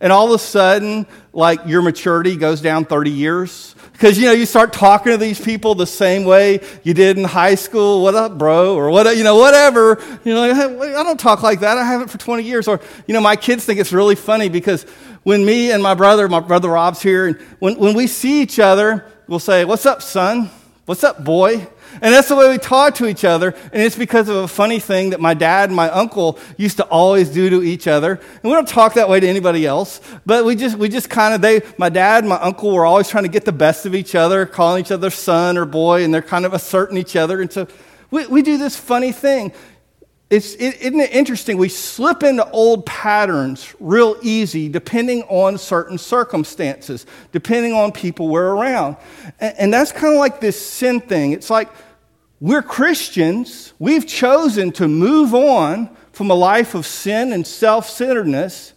and 0.00 0.12
all 0.12 0.26
of 0.26 0.32
a 0.32 0.38
sudden, 0.38 1.06
like 1.32 1.60
your 1.66 1.82
maturity 1.82 2.36
goes 2.36 2.60
down 2.60 2.84
30 2.84 3.10
years? 3.10 3.74
Because, 3.92 4.16
you 4.16 4.26
know, 4.26 4.32
you 4.32 4.46
start 4.46 4.72
talking 4.72 5.10
to 5.10 5.18
these 5.18 5.40
people 5.40 5.74
the 5.74 5.86
same 5.86 6.24
way 6.24 6.60
you 6.84 6.94
did 6.94 7.18
in 7.18 7.24
high 7.24 7.56
school. 7.56 8.04
What 8.04 8.14
up, 8.14 8.38
bro? 8.38 8.76
Or 8.76 8.90
what, 8.90 9.16
you 9.16 9.24
know, 9.24 9.36
whatever. 9.36 10.00
You 10.24 10.34
know, 10.34 10.44
I 10.44 11.02
don't 11.02 11.18
talk 11.18 11.42
like 11.42 11.60
that. 11.60 11.78
I 11.78 11.84
haven't 11.84 12.08
for 12.08 12.18
20 12.18 12.44
years. 12.44 12.68
Or, 12.68 12.80
you 13.08 13.14
know, 13.14 13.20
my 13.20 13.34
kids 13.34 13.64
think 13.64 13.80
it's 13.80 13.92
really 13.92 14.14
funny 14.14 14.48
because 14.48 14.84
when 15.24 15.44
me 15.44 15.72
and 15.72 15.82
my 15.82 15.94
brother, 15.94 16.28
my 16.28 16.40
brother 16.40 16.68
Rob's 16.68 17.02
here, 17.02 17.26
and 17.26 17.40
when, 17.58 17.76
when 17.76 17.94
we 17.94 18.06
see 18.06 18.40
each 18.40 18.60
other, 18.60 19.04
we'll 19.26 19.40
say, 19.40 19.64
What's 19.64 19.84
up, 19.84 20.00
son? 20.00 20.48
What's 20.86 21.02
up, 21.02 21.24
boy? 21.24 21.66
And 22.00 22.14
that's 22.14 22.28
the 22.28 22.36
way 22.36 22.48
we 22.48 22.58
talk 22.58 22.94
to 22.96 23.06
each 23.06 23.24
other. 23.24 23.54
And 23.72 23.82
it's 23.82 23.96
because 23.96 24.28
of 24.28 24.36
a 24.36 24.48
funny 24.48 24.78
thing 24.80 25.10
that 25.10 25.20
my 25.20 25.34
dad 25.34 25.68
and 25.68 25.76
my 25.76 25.90
uncle 25.90 26.38
used 26.56 26.76
to 26.78 26.84
always 26.84 27.28
do 27.28 27.50
to 27.50 27.62
each 27.62 27.86
other. 27.86 28.12
And 28.12 28.42
we 28.44 28.50
don't 28.50 28.68
talk 28.68 28.94
that 28.94 29.08
way 29.08 29.20
to 29.20 29.28
anybody 29.28 29.66
else, 29.66 30.00
but 30.26 30.44
we 30.44 30.56
just, 30.56 30.76
we 30.76 30.88
just 30.88 31.10
kind 31.10 31.34
of, 31.34 31.40
they, 31.40 31.62
my 31.78 31.88
dad 31.88 32.24
and 32.24 32.28
my 32.28 32.40
uncle 32.40 32.72
were 32.72 32.86
always 32.86 33.08
trying 33.08 33.24
to 33.24 33.30
get 33.30 33.44
the 33.44 33.52
best 33.52 33.86
of 33.86 33.94
each 33.94 34.14
other, 34.14 34.46
calling 34.46 34.80
each 34.84 34.92
other 34.92 35.10
son 35.10 35.56
or 35.56 35.64
boy, 35.64 36.04
and 36.04 36.12
they're 36.12 36.22
kind 36.22 36.46
of 36.46 36.54
asserting 36.54 36.96
each 36.96 37.16
other. 37.16 37.40
And 37.40 37.52
so 37.52 37.66
we, 38.10 38.26
we 38.26 38.42
do 38.42 38.56
this 38.56 38.76
funny 38.76 39.12
thing. 39.12 39.52
It's, 40.30 40.54
it, 40.56 40.82
isn't 40.82 41.00
it 41.00 41.10
interesting? 41.12 41.56
We 41.56 41.70
slip 41.70 42.22
into 42.22 42.48
old 42.50 42.84
patterns 42.84 43.74
real 43.80 44.16
easy 44.20 44.68
depending 44.68 45.22
on 45.22 45.56
certain 45.56 45.96
circumstances, 45.96 47.06
depending 47.32 47.72
on 47.72 47.92
people 47.92 48.28
we're 48.28 48.54
around. 48.54 48.98
And, 49.40 49.54
and 49.58 49.72
that's 49.72 49.90
kind 49.90 50.12
of 50.12 50.18
like 50.18 50.40
this 50.40 50.60
sin 50.60 51.00
thing. 51.00 51.32
It's 51.32 51.48
like 51.48 51.70
we're 52.40 52.62
Christians, 52.62 53.72
we've 53.78 54.06
chosen 54.06 54.72
to 54.72 54.86
move 54.86 55.34
on 55.34 55.94
from 56.12 56.30
a 56.30 56.34
life 56.34 56.74
of 56.74 56.86
sin 56.86 57.32
and 57.32 57.46
self 57.46 57.88
centeredness, 57.88 58.74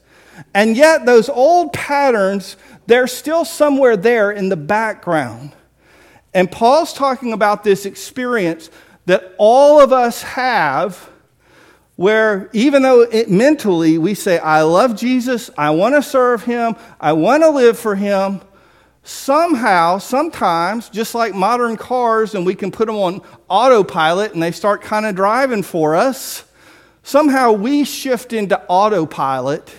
and 0.53 0.75
yet 0.75 1.06
those 1.06 1.30
old 1.30 1.74
patterns, 1.74 2.58
they're 2.88 3.08
still 3.08 3.46
somewhere 3.46 3.96
there 3.96 4.32
in 4.32 4.50
the 4.50 4.58
background. 4.58 5.51
And 6.34 6.51
Paul's 6.51 6.94
talking 6.94 7.34
about 7.34 7.63
this 7.63 7.86
experience 7.86 8.70
that 9.06 9.36
all 9.38 9.82
of 9.82 9.91
us 9.91 10.24
have 10.24 11.10
where 12.01 12.50
even 12.51 12.82
though 12.82 13.01
it, 13.01 13.30
mentally 13.30 14.00
we 14.00 14.15
say, 14.15 14.39
I 14.39 14.63
love 14.63 14.96
Jesus, 14.96 15.51
I 15.56 15.70
want 15.70 15.94
to 15.94 16.01
serve 16.01 16.44
him, 16.44 16.75
I 17.00 17.13
want 17.13 17.44
to 17.44 17.50
live 17.51 17.77
for 17.77 17.94
him, 17.94 18.41
somehow, 19.03 19.98
sometimes, 19.98 20.89
just 20.89 21.15
like 21.15 21.34
modern 21.34 21.77
cars, 21.77 22.36
and 22.36 22.46
we 22.46 22.55
can 22.55 22.72
put 22.72 22.88
them 22.88 22.96
on 22.96 23.22
autopilot 23.50 24.34
and 24.34 24.41
they 24.41 24.51
start 24.51 24.81
kind 24.81 25.05
of 25.05 25.15
driving 25.15 25.63
for 25.63 25.96
us, 25.96 26.43
somehow 27.03 27.51
we 27.51 27.84
shift 27.84 28.34
into 28.34 28.60
autopilot. 28.67 29.74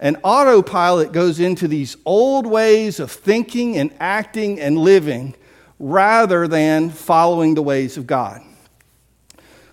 And 0.00 0.16
autopilot 0.22 1.10
goes 1.10 1.40
into 1.40 1.66
these 1.66 1.96
old 2.04 2.46
ways 2.46 3.00
of 3.00 3.10
thinking 3.10 3.76
and 3.76 3.92
acting 3.98 4.60
and 4.60 4.78
living 4.78 5.34
rather 5.80 6.46
than 6.46 6.90
following 6.90 7.54
the 7.54 7.62
ways 7.62 7.96
of 7.96 8.06
God. 8.06 8.42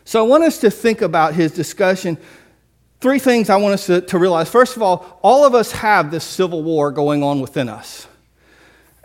So 0.04 0.24
I 0.24 0.28
want 0.28 0.44
us 0.44 0.60
to 0.60 0.72
think 0.72 1.02
about 1.02 1.34
his 1.36 1.52
discussion. 1.52 2.18
Three 3.02 3.20
things 3.20 3.50
I 3.50 3.58
want 3.58 3.74
us 3.74 3.86
to, 3.88 4.02
to 4.02 4.18
realize. 4.18 4.50
First 4.50 4.76
of 4.76 4.82
all, 4.82 5.20
all 5.22 5.46
of 5.46 5.54
us 5.54 5.72
have 5.74 6.10
this 6.10 6.24
civil 6.24 6.64
war 6.64 6.92
going 6.92 7.22
on 7.22 7.40
within 7.40 7.70
us. 7.70 8.08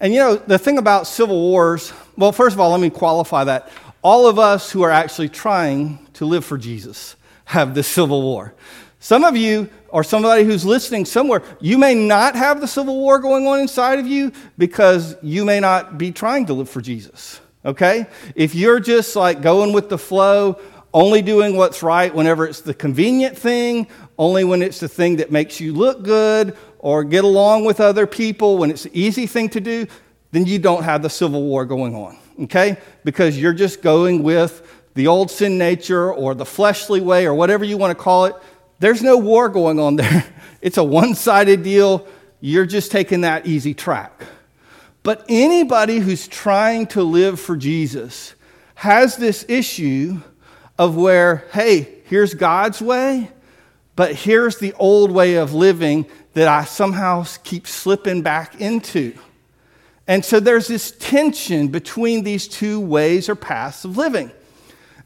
And 0.00 0.14
you 0.14 0.19
know, 0.19 0.37
the 0.37 0.59
thing 0.59 0.78
about 0.78 1.07
civil 1.07 1.38
wars, 1.38 1.92
well, 2.16 2.33
first 2.33 2.54
of 2.54 2.61
all, 2.61 2.71
let 2.71 2.80
me 2.80 2.90
qualify 2.90 3.45
that. 3.45 3.71
all 4.02 4.26
of 4.26 4.38
us 4.38 4.71
who 4.71 4.83
are 4.83 4.90
actually 4.90 5.28
trying 5.28 5.99
to 6.14 6.25
live 6.25 6.45
for 6.45 6.57
Jesus 6.57 7.16
have 7.45 7.75
this 7.75 7.87
civil 7.87 8.23
war. 8.23 8.54
Some 8.99 9.25
of 9.25 9.37
you, 9.37 9.69
or 9.88 10.04
somebody 10.04 10.45
who's 10.45 10.64
listening 10.64 11.04
somewhere, 11.04 11.42
you 11.61 11.78
may 11.78 11.95
not 11.95 12.37
have 12.37 12.61
the 12.61 12.69
civil 12.69 12.97
war 12.97 13.19
going 13.19 13.47
on 13.47 13.61
inside 13.61 13.99
of 13.99 14.07
you 14.07 14.33
because 14.57 15.16
you 15.23 15.45
may 15.45 15.61
not 15.61 15.99
be 15.99 16.12
trying 16.12 16.47
to 16.47 16.52
live 16.52 16.69
for 16.69 16.80
Jesus. 16.80 17.40
Okay? 17.64 18.07
If 18.35 18.54
you're 18.54 18.80
just 18.80 19.16
like 19.16 19.42
going 19.42 19.73
with 19.73 19.88
the 19.88 19.99
flow, 19.99 20.61
only 20.92 21.23
doing 21.23 21.57
what's 21.57 21.83
right 21.83 22.14
whenever 22.14 22.47
it's 22.47 22.62
the 22.62 22.75
convenient 22.75 23.37
thing, 23.37 23.87
only 24.19 24.45
when 24.45 24.61
it's 24.62 24.80
the 24.80 24.88
thing 24.88 25.16
that 25.16 25.30
makes 25.30 25.61
you 25.61 25.73
look 25.73 26.02
good 26.02 26.57
or 26.80 27.04
get 27.04 27.25
along 27.25 27.64
with 27.66 27.78
other 27.78 28.06
people, 28.06 28.56
when 28.58 28.70
it's 28.70 28.87
an 28.87 28.90
easy 28.94 29.26
thing 29.26 29.50
to 29.50 29.60
do, 29.60 29.87
then 30.32 30.46
you 30.46 30.58
don't 30.58 30.82
have 30.82 31.02
the 31.02 31.10
civil 31.10 31.42
war 31.42 31.64
going 31.66 31.94
on. 31.94 32.18
Okay? 32.42 32.78
Because 33.04 33.38
you're 33.38 33.52
just 33.52 33.82
going 33.82 34.22
with 34.22 34.66
the 34.94 35.06
old 35.06 35.30
sin 35.30 35.58
nature 35.58 36.12
or 36.12 36.34
the 36.34 36.46
fleshly 36.46 37.00
way 37.00 37.26
or 37.26 37.34
whatever 37.34 37.64
you 37.64 37.76
want 37.76 37.96
to 37.96 38.02
call 38.02 38.25
it. 38.25 38.34
There's 38.78 39.02
no 39.02 39.18
war 39.18 39.49
going 39.49 39.78
on 39.78 39.96
there. 39.96 40.25
It's 40.62 40.76
a 40.76 40.84
one 40.84 41.14
sided 41.14 41.62
deal. 41.62 42.06
You're 42.42 42.66
just 42.66 42.92
taking 42.92 43.22
that 43.22 43.46
easy 43.46 43.72
track. 43.72 44.25
But 45.02 45.25
anybody 45.26 46.00
who's 46.00 46.28
trying 46.28 46.87
to 46.88 47.02
live 47.02 47.40
for 47.40 47.56
Jesus 47.56 48.34
has 48.75 49.16
this 49.16 49.46
issue 49.49 50.20
of 50.78 50.96
where, 50.96 51.46
hey, 51.52 52.02
here's 52.04 52.34
God's 52.34 52.82
way, 52.82 53.30
but 53.96 54.14
here's 54.14 54.58
the 54.58 54.75
old 54.75 55.10
way 55.10 55.37
of 55.37 55.54
living 55.54 56.04
that 56.34 56.49
I 56.49 56.64
somehow 56.64 57.25
keep 57.44 57.66
slipping 57.66 58.22
back 58.22 58.60
into. 58.60 59.14
And 60.06 60.25
so 60.25 60.40
there's 60.40 60.66
this 60.66 60.92
tension 60.92 61.68
between 61.68 62.25
these 62.25 62.49
two 62.49 62.80
ways 62.80 63.28
or 63.28 63.34
paths 63.34 63.84
of 63.84 63.96
living. 63.96 64.30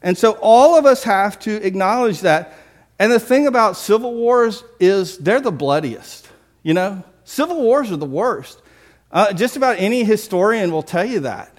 And 0.01 0.17
so 0.17 0.37
all 0.41 0.77
of 0.77 0.85
us 0.85 1.03
have 1.03 1.39
to 1.39 1.65
acknowledge 1.65 2.21
that. 2.21 2.53
And 2.99 3.11
the 3.11 3.19
thing 3.19 3.47
about 3.47 3.77
civil 3.77 4.13
wars 4.13 4.63
is 4.79 5.17
they're 5.17 5.41
the 5.41 5.51
bloodiest. 5.51 6.27
You 6.63 6.73
know, 6.73 7.03
civil 7.23 7.61
wars 7.61 7.91
are 7.91 7.97
the 7.97 8.05
worst. 8.05 8.61
Uh, 9.11 9.33
just 9.33 9.55
about 9.57 9.77
any 9.79 10.03
historian 10.03 10.71
will 10.71 10.83
tell 10.83 11.05
you 11.05 11.21
that. 11.21 11.55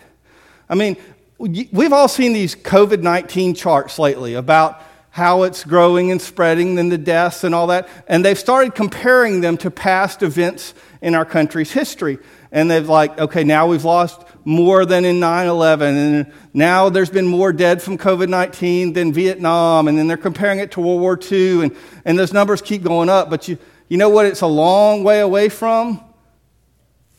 I 0.68 0.74
mean, 0.74 0.96
we've 1.38 1.92
all 1.92 2.08
seen 2.08 2.32
these 2.32 2.54
COVID 2.54 3.02
19 3.02 3.54
charts 3.54 3.98
lately 3.98 4.34
about 4.34 4.82
how 5.16 5.44
it's 5.44 5.64
growing 5.64 6.10
and 6.10 6.20
spreading 6.20 6.78
and 6.78 6.92
the 6.92 6.98
deaths 6.98 7.42
and 7.42 7.54
all 7.54 7.68
that. 7.68 7.88
And 8.06 8.22
they've 8.22 8.38
started 8.38 8.74
comparing 8.74 9.40
them 9.40 9.56
to 9.56 9.70
past 9.70 10.22
events 10.22 10.74
in 11.00 11.14
our 11.14 11.24
country's 11.24 11.72
history. 11.72 12.18
And 12.52 12.70
they've 12.70 12.86
like, 12.86 13.18
okay, 13.18 13.42
now 13.42 13.66
we've 13.66 13.86
lost 13.86 14.20
more 14.44 14.84
than 14.84 15.06
in 15.06 15.18
9 15.18 15.46
11. 15.46 15.96
And 15.96 16.32
now 16.52 16.90
there's 16.90 17.08
been 17.08 17.26
more 17.26 17.50
dead 17.54 17.80
from 17.80 17.96
COVID 17.96 18.28
19 18.28 18.92
than 18.92 19.14
Vietnam. 19.14 19.88
And 19.88 19.96
then 19.96 20.06
they're 20.06 20.18
comparing 20.18 20.58
it 20.58 20.72
to 20.72 20.82
World 20.82 21.00
War 21.00 21.18
II. 21.18 21.62
And, 21.62 21.76
and 22.04 22.18
those 22.18 22.34
numbers 22.34 22.60
keep 22.60 22.82
going 22.82 23.08
up. 23.08 23.30
But 23.30 23.48
you, 23.48 23.56
you 23.88 23.96
know 23.96 24.10
what 24.10 24.26
it's 24.26 24.42
a 24.42 24.46
long 24.46 25.02
way 25.02 25.20
away 25.20 25.48
from? 25.48 26.04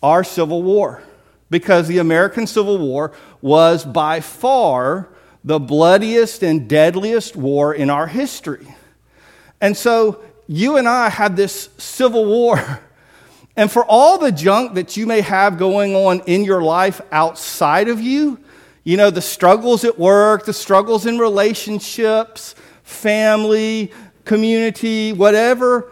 Our 0.04 0.24
Civil 0.24 0.62
War. 0.62 1.02
Because 1.50 1.88
the 1.88 1.98
American 1.98 2.46
Civil 2.46 2.78
War 2.78 3.14
was 3.42 3.84
by 3.84 4.20
far 4.20 5.10
the 5.48 5.60
bloodiest 5.60 6.44
and 6.44 6.68
deadliest 6.68 7.38
war 7.38 7.74
in 7.74 7.90
our 7.90 8.06
history. 8.06 8.68
And 9.62 9.78
so 9.78 10.22
you 10.46 10.76
and 10.76 10.90
I 10.90 11.08
had 11.08 11.38
this 11.38 11.70
civil 11.78 12.26
war. 12.26 12.82
And 13.60 13.72
for 13.72 13.84
all 13.84 14.20
the 14.20 14.32
junk 14.32 14.76
that 14.76 14.98
you 14.98 15.08
may 15.08 15.22
have 15.22 15.58
going 15.58 15.96
on 15.96 16.20
in 16.28 16.44
your 16.44 16.62
life 16.62 17.02
outside 17.12 17.90
of 17.90 18.00
you, 18.00 18.40
you 18.84 18.98
know, 18.98 19.10
the 19.10 19.20
struggles 19.20 19.84
at 19.84 19.98
work, 19.98 20.46
the 20.46 20.54
struggles 20.54 21.08
in 21.08 21.18
relationships, 21.18 22.54
family, 22.84 23.92
community, 24.26 25.12
whatever, 25.12 25.92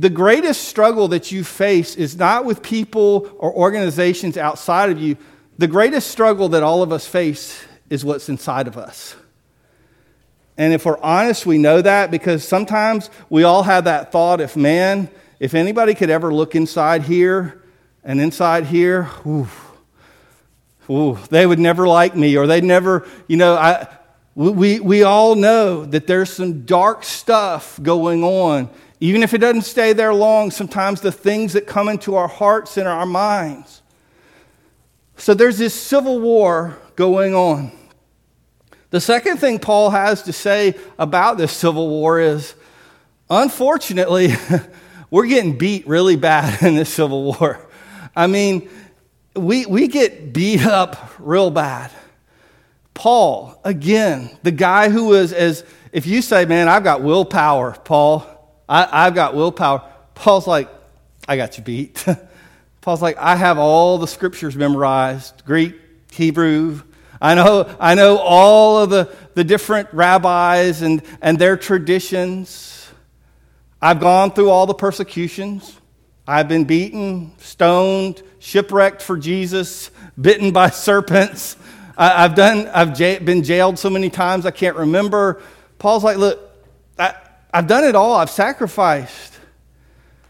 the 0.00 0.10
greatest 0.10 0.64
struggle 0.64 1.06
that 1.06 1.30
you 1.30 1.44
face 1.44 1.94
is 1.94 2.16
not 2.16 2.44
with 2.44 2.64
people 2.64 3.30
or 3.38 3.54
organizations 3.54 4.36
outside 4.36 4.90
of 4.90 4.98
you. 5.00 5.16
The 5.56 5.68
greatest 5.68 6.10
struggle 6.10 6.48
that 6.48 6.64
all 6.64 6.82
of 6.82 6.90
us 6.90 7.06
face 7.06 7.64
is 7.90 8.04
what's 8.04 8.28
inside 8.28 8.66
of 8.66 8.76
us. 8.76 9.16
And 10.56 10.72
if 10.72 10.84
we're 10.84 10.98
honest, 10.98 11.46
we 11.46 11.56
know 11.56 11.80
that 11.80 12.10
because 12.10 12.46
sometimes 12.46 13.10
we 13.30 13.44
all 13.44 13.62
have 13.62 13.84
that 13.84 14.10
thought 14.10 14.40
if 14.40 14.56
man, 14.56 15.08
if 15.38 15.54
anybody 15.54 15.94
could 15.94 16.10
ever 16.10 16.34
look 16.34 16.56
inside 16.56 17.02
here 17.02 17.62
and 18.02 18.20
inside 18.20 18.66
here, 18.66 19.08
ooh, 19.24 19.48
ooh, 20.90 21.18
they 21.30 21.46
would 21.46 21.60
never 21.60 21.86
like 21.86 22.16
me 22.16 22.36
or 22.36 22.48
they'd 22.48 22.64
never, 22.64 23.06
you 23.28 23.36
know, 23.36 23.54
I, 23.54 23.86
we, 24.34 24.80
we 24.80 25.04
all 25.04 25.36
know 25.36 25.84
that 25.84 26.08
there's 26.08 26.30
some 26.30 26.64
dark 26.64 27.04
stuff 27.04 27.80
going 27.80 28.24
on. 28.24 28.68
Even 29.00 29.22
if 29.22 29.34
it 29.34 29.38
doesn't 29.38 29.62
stay 29.62 29.92
there 29.92 30.12
long, 30.12 30.50
sometimes 30.50 31.00
the 31.00 31.12
things 31.12 31.52
that 31.52 31.68
come 31.68 31.88
into 31.88 32.16
our 32.16 32.28
hearts 32.28 32.76
and 32.76 32.88
our 32.88 33.06
minds. 33.06 33.80
So 35.16 35.34
there's 35.34 35.58
this 35.58 35.74
civil 35.74 36.18
war 36.18 36.78
going 36.96 37.34
on. 37.34 37.70
The 38.90 39.00
second 39.00 39.36
thing 39.36 39.58
Paul 39.58 39.90
has 39.90 40.22
to 40.24 40.32
say 40.32 40.74
about 40.98 41.36
this 41.36 41.52
civil 41.52 41.88
war 41.88 42.20
is 42.20 42.54
unfortunately, 43.28 44.32
we're 45.10 45.26
getting 45.26 45.58
beat 45.58 45.86
really 45.86 46.16
bad 46.16 46.62
in 46.66 46.74
this 46.74 46.92
civil 46.92 47.24
war. 47.24 47.66
I 48.16 48.26
mean, 48.26 48.68
we, 49.36 49.66
we 49.66 49.88
get 49.88 50.32
beat 50.32 50.64
up 50.64 51.14
real 51.18 51.50
bad. 51.50 51.90
Paul, 52.94 53.60
again, 53.64 54.36
the 54.42 54.50
guy 54.50 54.88
who 54.88 55.14
is, 55.14 55.32
as, 55.32 55.64
if 55.92 56.06
you 56.06 56.20
say, 56.20 56.46
man, 56.46 56.66
I've 56.66 56.82
got 56.82 57.02
willpower, 57.02 57.72
Paul, 57.84 58.26
I, 58.68 59.06
I've 59.06 59.14
got 59.14 59.36
willpower. 59.36 59.88
Paul's 60.14 60.46
like, 60.46 60.68
I 61.28 61.36
got 61.36 61.58
you 61.58 61.62
beat. 61.62 62.04
Paul's 62.80 63.02
like, 63.02 63.16
I 63.18 63.36
have 63.36 63.58
all 63.58 63.98
the 63.98 64.08
scriptures 64.08 64.56
memorized 64.56 65.44
Greek, 65.44 65.76
Hebrew, 66.10 66.80
I 67.20 67.34
know, 67.34 67.76
I 67.80 67.94
know 67.94 68.18
all 68.18 68.78
of 68.78 68.90
the, 68.90 69.12
the 69.34 69.44
different 69.44 69.88
rabbis 69.92 70.82
and, 70.82 71.02
and 71.20 71.38
their 71.38 71.56
traditions. 71.56 72.88
I've 73.82 74.00
gone 74.00 74.32
through 74.32 74.50
all 74.50 74.66
the 74.66 74.74
persecutions. 74.74 75.76
I've 76.26 76.48
been 76.48 76.64
beaten, 76.64 77.32
stoned, 77.38 78.22
shipwrecked 78.38 79.02
for 79.02 79.16
Jesus, 79.16 79.90
bitten 80.20 80.52
by 80.52 80.70
serpents. 80.70 81.56
I, 81.96 82.22
have 82.22 82.36
done, 82.36 82.68
I've 82.68 82.96
j- 82.96 83.18
been 83.18 83.42
jailed 83.42 83.78
so 83.78 83.90
many 83.90 84.10
times 84.10 84.46
I 84.46 84.52
can't 84.52 84.76
remember. 84.76 85.42
Paul's 85.78 86.04
like, 86.04 86.16
look, 86.16 86.38
I, 86.98 87.14
I've 87.52 87.66
done 87.66 87.84
it 87.84 87.96
all. 87.96 88.14
I've 88.14 88.30
sacrificed. 88.30 89.34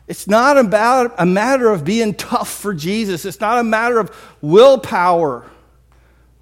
It's 0.07 0.27
not 0.27 0.57
about 0.57 1.15
a 1.19 1.27
matter 1.27 1.69
of 1.69 1.85
being 1.85 2.15
tough 2.15 2.51
for 2.51 2.73
Jesus. 2.73 3.27
It's 3.27 3.41
not 3.41 3.59
a 3.59 3.65
matter 3.65 3.99
of 3.99 4.11
willpower. 4.41 5.45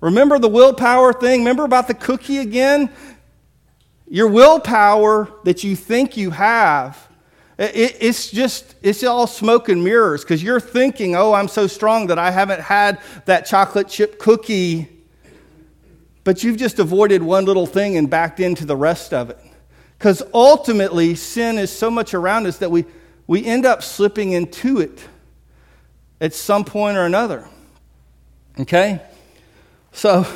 Remember 0.06 0.38
the 0.38 0.48
willpower 0.48 1.12
thing? 1.12 1.40
Remember 1.40 1.64
about 1.64 1.88
the 1.88 1.94
cookie 1.94 2.38
again? 2.38 2.90
Your 4.08 4.28
willpower 4.28 5.28
that 5.42 5.64
you 5.64 5.74
think 5.74 6.16
you 6.16 6.30
have, 6.30 7.08
it, 7.58 7.96
it's 7.98 8.30
just, 8.30 8.76
it's 8.82 9.02
all 9.02 9.26
smoke 9.26 9.68
and 9.68 9.82
mirrors 9.82 10.22
because 10.22 10.44
you're 10.44 10.60
thinking, 10.60 11.16
oh, 11.16 11.32
I'm 11.32 11.48
so 11.48 11.66
strong 11.66 12.06
that 12.06 12.20
I 12.20 12.30
haven't 12.30 12.60
had 12.60 13.00
that 13.24 13.46
chocolate 13.46 13.88
chip 13.88 14.20
cookie. 14.20 14.88
But 16.22 16.44
you've 16.44 16.56
just 16.56 16.78
avoided 16.78 17.20
one 17.20 17.44
little 17.44 17.66
thing 17.66 17.96
and 17.96 18.08
backed 18.08 18.38
into 18.38 18.64
the 18.64 18.76
rest 18.76 19.12
of 19.12 19.30
it. 19.30 19.40
Because 19.98 20.22
ultimately, 20.32 21.16
sin 21.16 21.58
is 21.58 21.76
so 21.76 21.90
much 21.90 22.14
around 22.14 22.46
us 22.46 22.58
that 22.58 22.70
we, 22.70 22.84
we 23.26 23.44
end 23.44 23.66
up 23.66 23.82
slipping 23.82 24.30
into 24.30 24.78
it 24.78 25.04
at 26.20 26.32
some 26.32 26.64
point 26.64 26.96
or 26.96 27.06
another. 27.06 27.48
Okay? 28.60 29.02
So, 29.96 30.26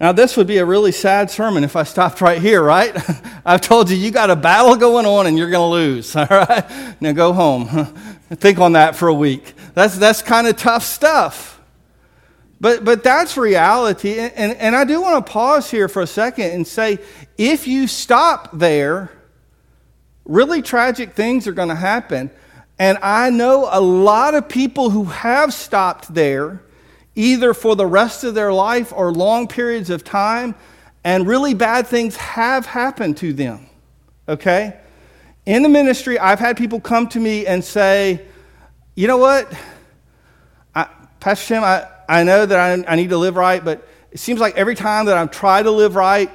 now 0.00 0.10
this 0.10 0.36
would 0.36 0.48
be 0.48 0.58
a 0.58 0.64
really 0.64 0.90
sad 0.90 1.30
sermon 1.30 1.62
if 1.62 1.76
I 1.76 1.84
stopped 1.84 2.20
right 2.20 2.42
here, 2.42 2.60
right? 2.60 2.92
I've 3.46 3.60
told 3.60 3.88
you, 3.88 3.96
you 3.96 4.10
got 4.10 4.30
a 4.30 4.36
battle 4.36 4.74
going 4.74 5.06
on 5.06 5.28
and 5.28 5.38
you're 5.38 5.48
going 5.48 5.62
to 5.70 5.72
lose, 5.72 6.16
all 6.16 6.26
right? 6.28 7.00
Now 7.00 7.12
go 7.12 7.32
home. 7.32 7.66
Think 8.32 8.58
on 8.58 8.72
that 8.72 8.96
for 8.96 9.06
a 9.06 9.14
week. 9.14 9.54
That's, 9.74 9.96
that's 9.96 10.22
kind 10.22 10.48
of 10.48 10.56
tough 10.56 10.82
stuff. 10.82 11.60
But, 12.60 12.84
but 12.84 13.04
that's 13.04 13.36
reality. 13.36 14.18
And, 14.18 14.32
and, 14.34 14.56
and 14.56 14.74
I 14.74 14.82
do 14.82 15.00
want 15.00 15.24
to 15.24 15.32
pause 15.32 15.70
here 15.70 15.88
for 15.88 16.02
a 16.02 16.06
second 16.08 16.50
and 16.50 16.66
say 16.66 16.98
if 17.38 17.68
you 17.68 17.86
stop 17.86 18.48
there, 18.52 19.12
really 20.24 20.62
tragic 20.62 21.12
things 21.12 21.46
are 21.46 21.52
going 21.52 21.68
to 21.68 21.76
happen. 21.76 22.28
And 22.80 22.98
I 23.02 23.30
know 23.30 23.68
a 23.70 23.80
lot 23.80 24.34
of 24.34 24.48
people 24.48 24.90
who 24.90 25.04
have 25.04 25.54
stopped 25.54 26.12
there 26.12 26.63
either 27.14 27.54
for 27.54 27.76
the 27.76 27.86
rest 27.86 28.24
of 28.24 28.34
their 28.34 28.52
life 28.52 28.92
or 28.94 29.12
long 29.12 29.46
periods 29.46 29.90
of 29.90 30.04
time, 30.04 30.54
and 31.04 31.26
really 31.26 31.54
bad 31.54 31.86
things 31.86 32.16
have 32.16 32.66
happened 32.66 33.16
to 33.18 33.32
them. 33.32 33.66
Okay? 34.28 34.78
In 35.46 35.62
the 35.62 35.68
ministry, 35.68 36.18
I've 36.18 36.38
had 36.38 36.56
people 36.56 36.80
come 36.80 37.08
to 37.08 37.20
me 37.20 37.46
and 37.46 37.62
say, 37.62 38.24
you 38.94 39.06
know 39.06 39.18
what? 39.18 39.52
I, 40.74 40.88
Pastor 41.20 41.54
Tim, 41.54 41.64
I, 41.64 41.86
I 42.08 42.24
know 42.24 42.46
that 42.46 42.58
I, 42.58 42.92
I 42.92 42.96
need 42.96 43.10
to 43.10 43.18
live 43.18 43.36
right, 43.36 43.62
but 43.62 43.86
it 44.10 44.18
seems 44.18 44.40
like 44.40 44.56
every 44.56 44.74
time 44.74 45.06
that 45.06 45.18
I'm 45.18 45.28
trying 45.28 45.64
to 45.64 45.70
live 45.70 45.96
right, 45.96 46.30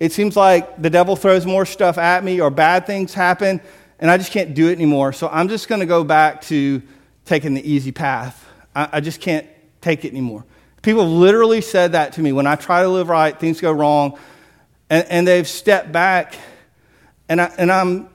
it 0.00 0.12
seems 0.12 0.36
like 0.36 0.80
the 0.80 0.90
devil 0.90 1.14
throws 1.14 1.46
more 1.46 1.66
stuff 1.66 1.98
at 1.98 2.24
me 2.24 2.40
or 2.40 2.50
bad 2.50 2.86
things 2.86 3.14
happen, 3.14 3.60
and 3.98 4.10
I 4.10 4.16
just 4.16 4.32
can't 4.32 4.54
do 4.54 4.68
it 4.68 4.72
anymore. 4.72 5.12
So 5.12 5.28
I'm 5.28 5.48
just 5.48 5.68
going 5.68 5.80
to 5.80 5.86
go 5.86 6.02
back 6.02 6.40
to 6.42 6.82
taking 7.26 7.54
the 7.54 7.70
easy 7.70 7.92
path. 7.92 8.44
I, 8.74 8.88
I 8.92 9.00
just 9.00 9.20
can't 9.20 9.46
take 9.80 10.04
it 10.04 10.10
anymore. 10.10 10.44
People 10.82 11.06
literally 11.06 11.60
said 11.60 11.92
that 11.92 12.14
to 12.14 12.22
me. 12.22 12.32
When 12.32 12.46
I 12.46 12.56
try 12.56 12.82
to 12.82 12.88
live 12.88 13.08
right, 13.08 13.38
things 13.38 13.60
go 13.60 13.72
wrong, 13.72 14.18
and, 14.88 15.06
and 15.08 15.28
they've 15.28 15.46
stepped 15.46 15.92
back, 15.92 16.34
and, 17.28 17.40
I, 17.40 17.52
and 17.58 17.70
I'm, 17.70 18.08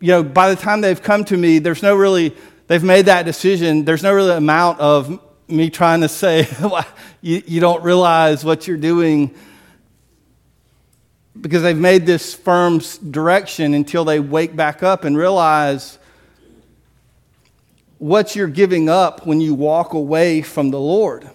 you 0.00 0.08
know, 0.08 0.22
by 0.22 0.50
the 0.54 0.60
time 0.60 0.80
they've 0.80 1.02
come 1.02 1.24
to 1.24 1.36
me, 1.36 1.58
there's 1.58 1.82
no 1.82 1.96
really, 1.96 2.36
they've 2.66 2.84
made 2.84 3.06
that 3.06 3.24
decision. 3.24 3.84
There's 3.84 4.02
no 4.02 4.12
really 4.12 4.36
amount 4.36 4.80
of 4.80 5.20
me 5.48 5.70
trying 5.70 6.02
to 6.02 6.08
say, 6.08 6.46
you, 7.20 7.42
you 7.46 7.60
don't 7.60 7.82
realize 7.82 8.44
what 8.44 8.66
you're 8.68 8.76
doing 8.76 9.34
because 11.40 11.62
they've 11.62 11.76
made 11.76 12.04
this 12.04 12.34
firm 12.34 12.80
direction 13.10 13.74
until 13.74 14.04
they 14.04 14.20
wake 14.20 14.56
back 14.56 14.82
up 14.82 15.04
and 15.04 15.16
realize 15.16 15.97
what 17.98 18.36
you're 18.36 18.48
giving 18.48 18.88
up 18.88 19.26
when 19.26 19.40
you 19.40 19.54
walk 19.54 19.92
away 19.92 20.42
from 20.42 20.70
the 20.70 20.80
Lord. 20.80 21.28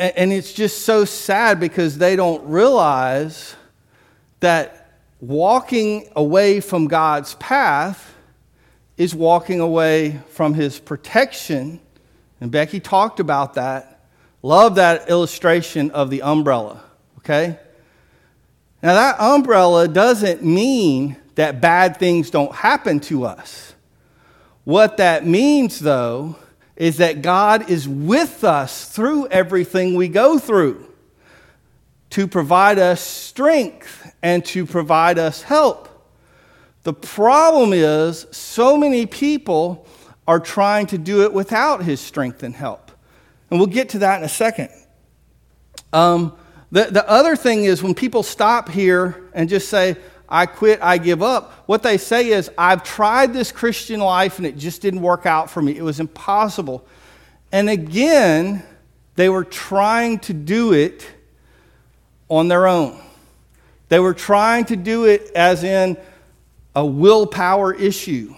And, 0.00 0.32
it's 0.32 0.52
just 0.52 0.82
so 0.82 1.04
sad 1.04 1.58
because 1.58 1.98
they 1.98 2.14
don't 2.14 2.48
realize 2.48 3.56
that 4.38 4.92
walking 5.20 6.08
away 6.14 6.60
from 6.60 6.86
God's 6.86 7.34
path 7.34 8.14
is 8.96 9.12
walking 9.12 9.58
away 9.58 10.20
from 10.28 10.54
his 10.54 10.78
protection. 10.78 11.80
And 12.40 12.52
Becky 12.52 12.78
talked 12.78 13.18
about 13.18 13.54
that. 13.54 14.04
Love 14.40 14.76
that 14.76 15.10
illustration 15.10 15.90
of 15.90 16.10
the 16.10 16.22
umbrella, 16.22 16.80
okay? 17.18 17.58
Now, 18.80 18.94
that 18.94 19.18
umbrella 19.18 19.88
doesn't 19.88 20.44
mean 20.44 21.16
that 21.34 21.60
bad 21.60 21.96
things 21.96 22.30
don't 22.30 22.54
happen 22.54 23.00
to 23.00 23.24
us. 23.24 23.74
What 24.68 24.98
that 24.98 25.24
means, 25.24 25.78
though, 25.78 26.36
is 26.76 26.98
that 26.98 27.22
God 27.22 27.70
is 27.70 27.88
with 27.88 28.44
us 28.44 28.86
through 28.86 29.28
everything 29.28 29.94
we 29.94 30.08
go 30.08 30.38
through 30.38 30.84
to 32.10 32.28
provide 32.28 32.78
us 32.78 33.00
strength 33.00 34.14
and 34.22 34.44
to 34.44 34.66
provide 34.66 35.18
us 35.18 35.40
help. 35.40 35.88
The 36.82 36.92
problem 36.92 37.72
is, 37.72 38.26
so 38.30 38.76
many 38.76 39.06
people 39.06 39.86
are 40.26 40.38
trying 40.38 40.86
to 40.88 40.98
do 40.98 41.22
it 41.22 41.32
without 41.32 41.82
his 41.82 41.98
strength 41.98 42.42
and 42.42 42.54
help. 42.54 42.90
And 43.50 43.58
we'll 43.58 43.68
get 43.68 43.88
to 43.90 44.00
that 44.00 44.18
in 44.18 44.24
a 44.26 44.28
second. 44.28 44.68
Um, 45.94 46.36
the, 46.70 46.84
the 46.90 47.08
other 47.08 47.36
thing 47.36 47.64
is, 47.64 47.82
when 47.82 47.94
people 47.94 48.22
stop 48.22 48.68
here 48.68 49.30
and 49.32 49.48
just 49.48 49.70
say, 49.70 49.96
I 50.28 50.46
quit, 50.46 50.80
I 50.82 50.98
give 50.98 51.22
up, 51.22 51.52
what 51.66 51.82
they 51.82 51.96
say 51.96 52.28
is, 52.28 52.50
I've 52.58 52.82
tried 52.82 53.32
this 53.32 53.50
Christian 53.50 54.00
life 54.00 54.38
and 54.38 54.46
it 54.46 54.58
just 54.58 54.82
didn't 54.82 55.00
work 55.00 55.24
out 55.24 55.50
for 55.50 55.62
me. 55.62 55.76
It 55.76 55.82
was 55.82 56.00
impossible. 56.00 56.86
And 57.50 57.70
again, 57.70 58.62
they 59.16 59.28
were 59.28 59.44
trying 59.44 60.18
to 60.20 60.34
do 60.34 60.74
it 60.74 61.06
on 62.28 62.48
their 62.48 62.66
own. 62.66 63.00
They 63.88 63.98
were 63.98 64.14
trying 64.14 64.66
to 64.66 64.76
do 64.76 65.06
it 65.06 65.30
as 65.34 65.64
in, 65.64 65.96
a 66.76 66.84
willpower 66.84 67.72
issue. 67.74 68.34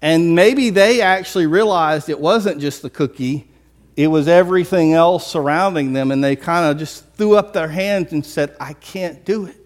And 0.00 0.34
maybe 0.34 0.70
they 0.70 1.00
actually 1.00 1.46
realized 1.46 2.08
it 2.08 2.20
wasn't 2.20 2.60
just 2.60 2.82
the 2.82 2.90
cookie, 2.90 3.48
it 3.94 4.06
was 4.06 4.26
everything 4.26 4.94
else 4.94 5.26
surrounding 5.26 5.92
them, 5.92 6.10
and 6.10 6.24
they 6.24 6.34
kind 6.34 6.70
of 6.70 6.78
just 6.78 7.06
threw 7.14 7.36
up 7.36 7.52
their 7.52 7.68
hands 7.68 8.12
and 8.12 8.24
said, 8.24 8.56
I 8.58 8.72
can't 8.72 9.24
do 9.24 9.46
it. 9.46 9.61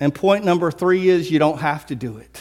And 0.00 0.14
point 0.14 0.44
number 0.44 0.70
three 0.70 1.08
is 1.08 1.30
you 1.30 1.38
don't 1.38 1.58
have 1.58 1.86
to 1.86 1.94
do 1.94 2.18
it. 2.18 2.40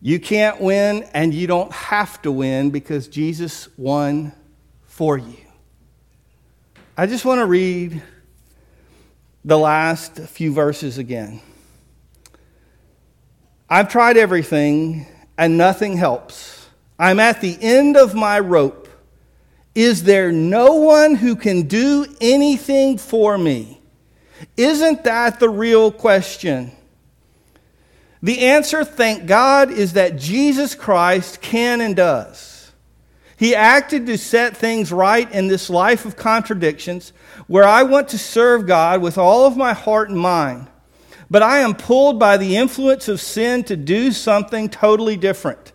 You 0.00 0.20
can't 0.20 0.60
win, 0.60 1.04
and 1.14 1.32
you 1.32 1.46
don't 1.46 1.72
have 1.72 2.20
to 2.22 2.30
win 2.30 2.70
because 2.70 3.08
Jesus 3.08 3.68
won 3.78 4.32
for 4.82 5.16
you. 5.16 5.38
I 6.96 7.06
just 7.06 7.24
want 7.24 7.40
to 7.40 7.46
read 7.46 8.02
the 9.44 9.58
last 9.58 10.18
few 10.18 10.52
verses 10.52 10.98
again. 10.98 11.40
I've 13.68 13.88
tried 13.88 14.16
everything 14.16 15.06
and 15.36 15.56
nothing 15.56 15.96
helps. 15.96 16.68
I'm 16.98 17.18
at 17.18 17.40
the 17.40 17.56
end 17.60 17.96
of 17.96 18.14
my 18.14 18.38
rope. 18.40 18.88
Is 19.74 20.04
there 20.04 20.30
no 20.30 20.74
one 20.74 21.16
who 21.16 21.34
can 21.34 21.62
do 21.62 22.06
anything 22.20 22.98
for 22.98 23.36
me? 23.36 23.80
Isn't 24.56 25.04
that 25.04 25.40
the 25.40 25.48
real 25.48 25.90
question? 25.90 26.72
The 28.22 28.40
answer, 28.40 28.84
thank 28.84 29.26
God, 29.26 29.70
is 29.70 29.92
that 29.92 30.16
Jesus 30.16 30.74
Christ 30.74 31.42
can 31.42 31.80
and 31.80 31.94
does. 31.94 32.72
He 33.36 33.54
acted 33.54 34.06
to 34.06 34.16
set 34.16 34.56
things 34.56 34.92
right 34.92 35.30
in 35.30 35.48
this 35.48 35.68
life 35.68 36.06
of 36.06 36.16
contradictions 36.16 37.12
where 37.46 37.64
I 37.64 37.82
want 37.82 38.08
to 38.10 38.18
serve 38.18 38.66
God 38.66 39.02
with 39.02 39.18
all 39.18 39.46
of 39.46 39.56
my 39.56 39.74
heart 39.74 40.08
and 40.08 40.18
mind, 40.18 40.68
but 41.28 41.42
I 41.42 41.58
am 41.58 41.74
pulled 41.74 42.18
by 42.18 42.36
the 42.36 42.56
influence 42.56 43.08
of 43.08 43.20
sin 43.20 43.64
to 43.64 43.76
do 43.76 44.12
something 44.12 44.68
totally 44.68 45.16
different. 45.16 45.72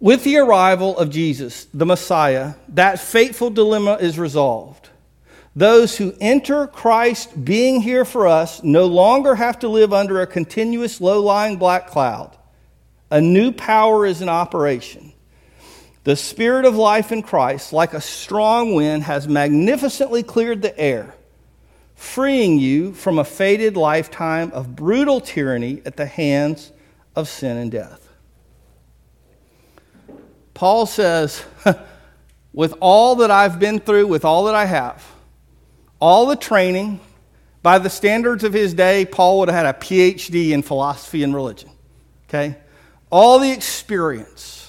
With 0.00 0.24
the 0.24 0.38
arrival 0.38 0.98
of 0.98 1.10
Jesus, 1.10 1.66
the 1.72 1.86
Messiah, 1.86 2.54
that 2.68 3.00
fateful 3.00 3.50
dilemma 3.50 3.94
is 4.00 4.18
resolved. 4.18 4.90
Those 5.56 5.96
who 5.96 6.14
enter 6.20 6.66
Christ 6.66 7.44
being 7.44 7.80
here 7.80 8.04
for 8.04 8.28
us 8.28 8.62
no 8.62 8.86
longer 8.86 9.34
have 9.34 9.58
to 9.60 9.68
live 9.68 9.92
under 9.92 10.20
a 10.20 10.26
continuous 10.26 11.00
low 11.00 11.20
lying 11.20 11.56
black 11.56 11.88
cloud. 11.88 12.36
A 13.10 13.20
new 13.20 13.50
power 13.50 14.06
is 14.06 14.22
in 14.22 14.28
operation. 14.28 15.12
The 16.04 16.16
Spirit 16.16 16.64
of 16.64 16.76
life 16.76 17.12
in 17.12 17.22
Christ, 17.22 17.72
like 17.72 17.92
a 17.92 18.00
strong 18.00 18.74
wind, 18.74 19.02
has 19.02 19.28
magnificently 19.28 20.22
cleared 20.22 20.62
the 20.62 20.78
air, 20.78 21.14
freeing 21.94 22.58
you 22.58 22.94
from 22.94 23.18
a 23.18 23.24
fated 23.24 23.76
lifetime 23.76 24.52
of 24.52 24.76
brutal 24.76 25.20
tyranny 25.20 25.82
at 25.84 25.96
the 25.96 26.06
hands 26.06 26.72
of 27.16 27.28
sin 27.28 27.56
and 27.56 27.70
death. 27.70 28.08
Paul 30.54 30.86
says, 30.86 31.44
with 32.52 32.74
all 32.80 33.16
that 33.16 33.30
I've 33.30 33.58
been 33.58 33.80
through, 33.80 34.06
with 34.06 34.24
all 34.24 34.44
that 34.44 34.54
I 34.54 34.64
have, 34.64 35.04
all 36.00 36.26
the 36.26 36.36
training, 36.36 37.00
by 37.62 37.78
the 37.78 37.90
standards 37.90 38.42
of 38.42 38.52
his 38.52 38.74
day, 38.74 39.04
Paul 39.04 39.40
would 39.40 39.48
have 39.48 39.66
had 39.66 39.74
a 39.74 39.78
PhD 39.78 40.50
in 40.50 40.62
philosophy 40.62 41.22
and 41.22 41.34
religion. 41.34 41.70
Okay? 42.28 42.56
All 43.10 43.38
the 43.38 43.50
experience 43.50 44.60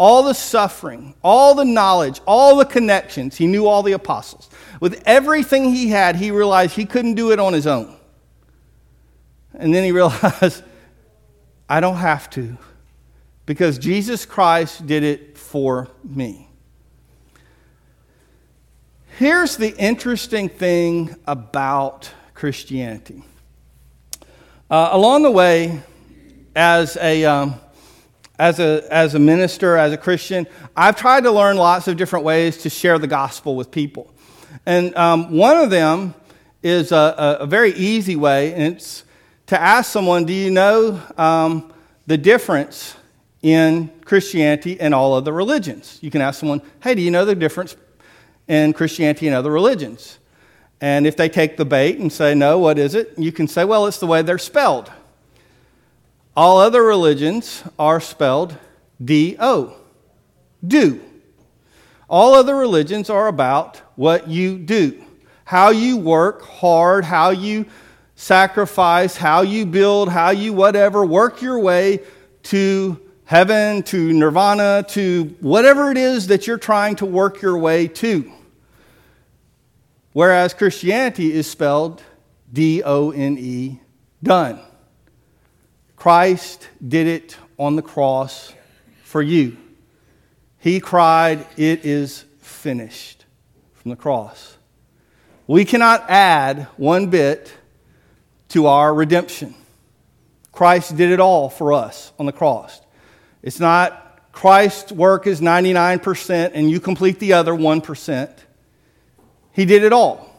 all 0.00 0.22
the 0.22 0.32
suffering, 0.32 1.14
all 1.22 1.54
the 1.54 1.64
knowledge, 1.66 2.22
all 2.26 2.56
the 2.56 2.64
connections. 2.64 3.36
He 3.36 3.46
knew 3.46 3.66
all 3.66 3.82
the 3.82 3.92
apostles. 3.92 4.48
With 4.80 5.02
everything 5.04 5.74
he 5.74 5.90
had, 5.90 6.16
he 6.16 6.30
realized 6.30 6.74
he 6.74 6.86
couldn't 6.86 7.16
do 7.16 7.32
it 7.32 7.38
on 7.38 7.52
his 7.52 7.66
own. 7.66 7.94
And 9.52 9.74
then 9.74 9.84
he 9.84 9.92
realized, 10.00 10.62
I 11.68 11.80
don't 11.80 11.96
have 11.96 12.30
to, 12.30 12.56
because 13.44 13.78
Jesus 13.78 14.24
Christ 14.24 14.86
did 14.86 15.02
it 15.02 15.36
for 15.36 15.88
me. 16.02 16.48
Here's 19.20 19.58
the 19.58 19.76
interesting 19.76 20.48
thing 20.48 21.14
about 21.26 22.10
Christianity. 22.32 23.22
Uh, 24.70 24.88
along 24.92 25.24
the 25.24 25.30
way, 25.30 25.82
as 26.56 26.96
a. 26.96 27.26
Um, 27.26 27.56
as 28.38 28.58
a, 28.58 28.82
as 28.90 29.14
a 29.14 29.18
minister, 29.18 29.76
as 29.76 29.92
a 29.92 29.98
Christian, 29.98 30.46
I've 30.74 30.96
tried 30.96 31.24
to 31.24 31.30
learn 31.30 31.58
lots 31.58 31.86
of 31.88 31.98
different 31.98 32.24
ways 32.24 32.56
to 32.62 32.70
share 32.70 32.98
the 32.98 33.06
gospel 33.06 33.54
with 33.54 33.70
people. 33.70 34.10
And 34.64 34.96
um, 34.96 35.36
one 35.36 35.58
of 35.58 35.68
them 35.68 36.14
is 36.62 36.90
a, 36.90 37.36
a, 37.40 37.46
very 37.46 37.72
easy 37.74 38.16
way, 38.16 38.54
and 38.54 38.62
it's 38.62 39.04
to 39.48 39.60
ask 39.60 39.92
someone, 39.92 40.24
Do 40.24 40.32
you 40.32 40.50
know 40.50 40.98
um, 41.18 41.70
the 42.06 42.16
difference 42.16 42.96
in 43.42 43.92
Christianity 44.06 44.80
and 44.80 44.94
all 44.94 45.12
other 45.12 45.32
religions? 45.34 45.98
You 46.00 46.10
can 46.10 46.22
ask 46.22 46.40
someone, 46.40 46.62
Hey, 46.82 46.94
do 46.94 47.02
you 47.02 47.10
know 47.10 47.26
the 47.26 47.34
difference 47.34 47.76
in 48.50 48.72
Christianity 48.72 49.28
and 49.28 49.36
other 49.36 49.50
religions? 49.50 50.18
And 50.80 51.06
if 51.06 51.16
they 51.16 51.28
take 51.28 51.56
the 51.56 51.64
bait 51.64 51.98
and 51.98 52.12
say, 52.12 52.34
No, 52.34 52.58
what 52.58 52.78
is 52.78 52.94
it? 52.94 53.14
You 53.16 53.32
can 53.32 53.46
say, 53.46 53.64
Well, 53.64 53.86
it's 53.86 53.98
the 53.98 54.06
way 54.06 54.22
they're 54.22 54.38
spelled. 54.38 54.90
All 56.36 56.58
other 56.58 56.82
religions 56.82 57.62
are 57.78 58.00
spelled 58.00 58.56
D 59.02 59.36
O, 59.38 59.76
do. 60.66 61.00
All 62.08 62.34
other 62.34 62.56
religions 62.56 63.08
are 63.08 63.28
about 63.28 63.76
what 63.94 64.28
you 64.28 64.58
do, 64.58 65.00
how 65.44 65.70
you 65.70 65.96
work 65.96 66.42
hard, 66.42 67.04
how 67.04 67.30
you 67.30 67.66
sacrifice, 68.16 69.16
how 69.16 69.42
you 69.42 69.64
build, 69.64 70.08
how 70.08 70.30
you 70.30 70.52
whatever, 70.52 71.06
work 71.06 71.40
your 71.40 71.60
way 71.60 72.00
to 72.44 73.00
heaven 73.24 73.80
to 73.84 74.12
nirvana 74.12 74.84
to 74.88 75.36
whatever 75.38 75.92
it 75.92 75.96
is 75.96 76.26
that 76.26 76.48
you're 76.48 76.58
trying 76.58 76.96
to 76.96 77.06
work 77.06 77.40
your 77.40 77.56
way 77.56 77.86
to. 77.86 78.32
Whereas 80.12 80.54
Christianity 80.54 81.32
is 81.32 81.48
spelled 81.48 82.02
D 82.52 82.82
O 82.84 83.10
N 83.10 83.38
E, 83.38 83.80
done. 84.22 84.60
Christ 85.96 86.68
did 86.86 87.06
it 87.06 87.36
on 87.58 87.76
the 87.76 87.82
cross 87.82 88.52
for 89.04 89.22
you. 89.22 89.56
He 90.58 90.80
cried, 90.80 91.46
It 91.56 91.84
is 91.84 92.24
finished 92.38 93.24
from 93.74 93.90
the 93.90 93.96
cross. 93.96 94.56
We 95.46 95.64
cannot 95.64 96.08
add 96.08 96.68
one 96.76 97.08
bit 97.08 97.52
to 98.50 98.66
our 98.66 98.92
redemption. 98.92 99.54
Christ 100.52 100.96
did 100.96 101.10
it 101.10 101.20
all 101.20 101.48
for 101.48 101.72
us 101.72 102.12
on 102.18 102.26
the 102.26 102.32
cross. 102.32 102.80
It's 103.42 103.60
not 103.60 104.32
Christ's 104.32 104.92
work 104.92 105.26
is 105.26 105.40
99% 105.40 106.50
and 106.54 106.70
you 106.70 106.80
complete 106.80 107.18
the 107.18 107.32
other 107.32 107.52
1%. 107.52 108.30
He 109.60 109.66
did 109.66 109.84
it 109.84 109.92
all. 109.92 110.34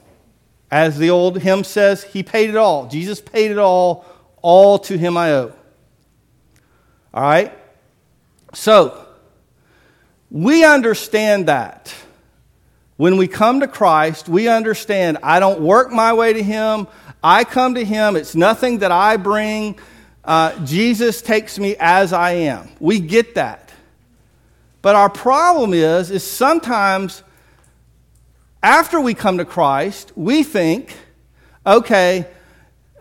As 0.72 0.98
the 0.98 1.12
old 1.12 1.40
hymn 1.40 1.64
says, 1.64 2.02
He 2.02 2.24
paid 2.24 2.50
it 2.50 2.56
all. 2.56 2.88
Jesus 2.88 3.22
paid 3.22 3.52
it 3.52 3.60
all. 3.60 4.04
All 4.42 4.80
to 4.80 4.98
Him 4.98 5.16
I 5.16 5.34
owe. 5.34 5.54
All 7.14 7.22
right? 7.22 7.56
So, 8.56 9.06
we 10.32 10.66
understand 10.66 11.50
that. 11.50 11.94
When 12.98 13.18
we 13.18 13.28
come 13.28 13.60
to 13.60 13.68
Christ, 13.68 14.28
we 14.28 14.48
understand 14.48 15.20
I 15.22 15.40
don't 15.40 15.62
work 15.62 15.92
my 15.92 16.14
way 16.14 16.34
to 16.34 16.42
Him. 16.42 16.88
I 17.24 17.44
come 17.44 17.76
to 17.76 17.86
Him. 17.86 18.16
It's 18.16 18.34
nothing 18.34 18.80
that 18.80 18.92
I 18.92 19.18
bring. 19.18 19.78
Uh, 20.26 20.66
Jesus 20.66 21.22
takes 21.22 21.60
me 21.60 21.76
as 21.80 22.12
I 22.12 22.32
am. 22.32 22.70
We 22.80 23.00
get 23.00 23.36
that. 23.36 23.72
But 24.82 24.96
our 24.96 25.12
problem 25.12 25.76
is, 25.76 26.10
is 26.10 26.24
sometimes 26.24 27.22
after 28.64 29.00
we 29.00 29.14
come 29.14 29.38
to 29.38 29.46
Christ, 29.46 30.12
we 30.16 30.44
think, 30.44 30.96
okay, 31.66 32.28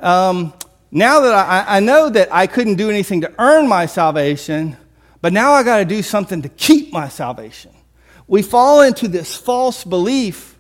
um, 0.01 0.53
now 0.91 1.21
that 1.21 1.35
I, 1.35 1.77
I 1.77 1.81
know 1.81 2.09
that 2.09 2.33
I 2.33 2.47
couldn't 2.47 2.77
do 2.77 2.91
anything 2.91 3.21
to 3.21 3.33
earn 3.39 3.69
my 3.69 3.87
salvation, 3.87 4.77
but 5.21 5.33
now 5.33 5.53
I 5.53 5.63
got 5.63 5.79
to 5.79 5.85
do 5.85 6.03
something 6.03 6.43
to 6.43 6.49
keep 6.49 6.93
my 6.93 7.09
salvation. 7.09 7.73
We 8.27 8.43
fall 8.43 8.83
into 8.83 9.09
this 9.09 9.37
false 9.37 9.85
belief 9.85 10.59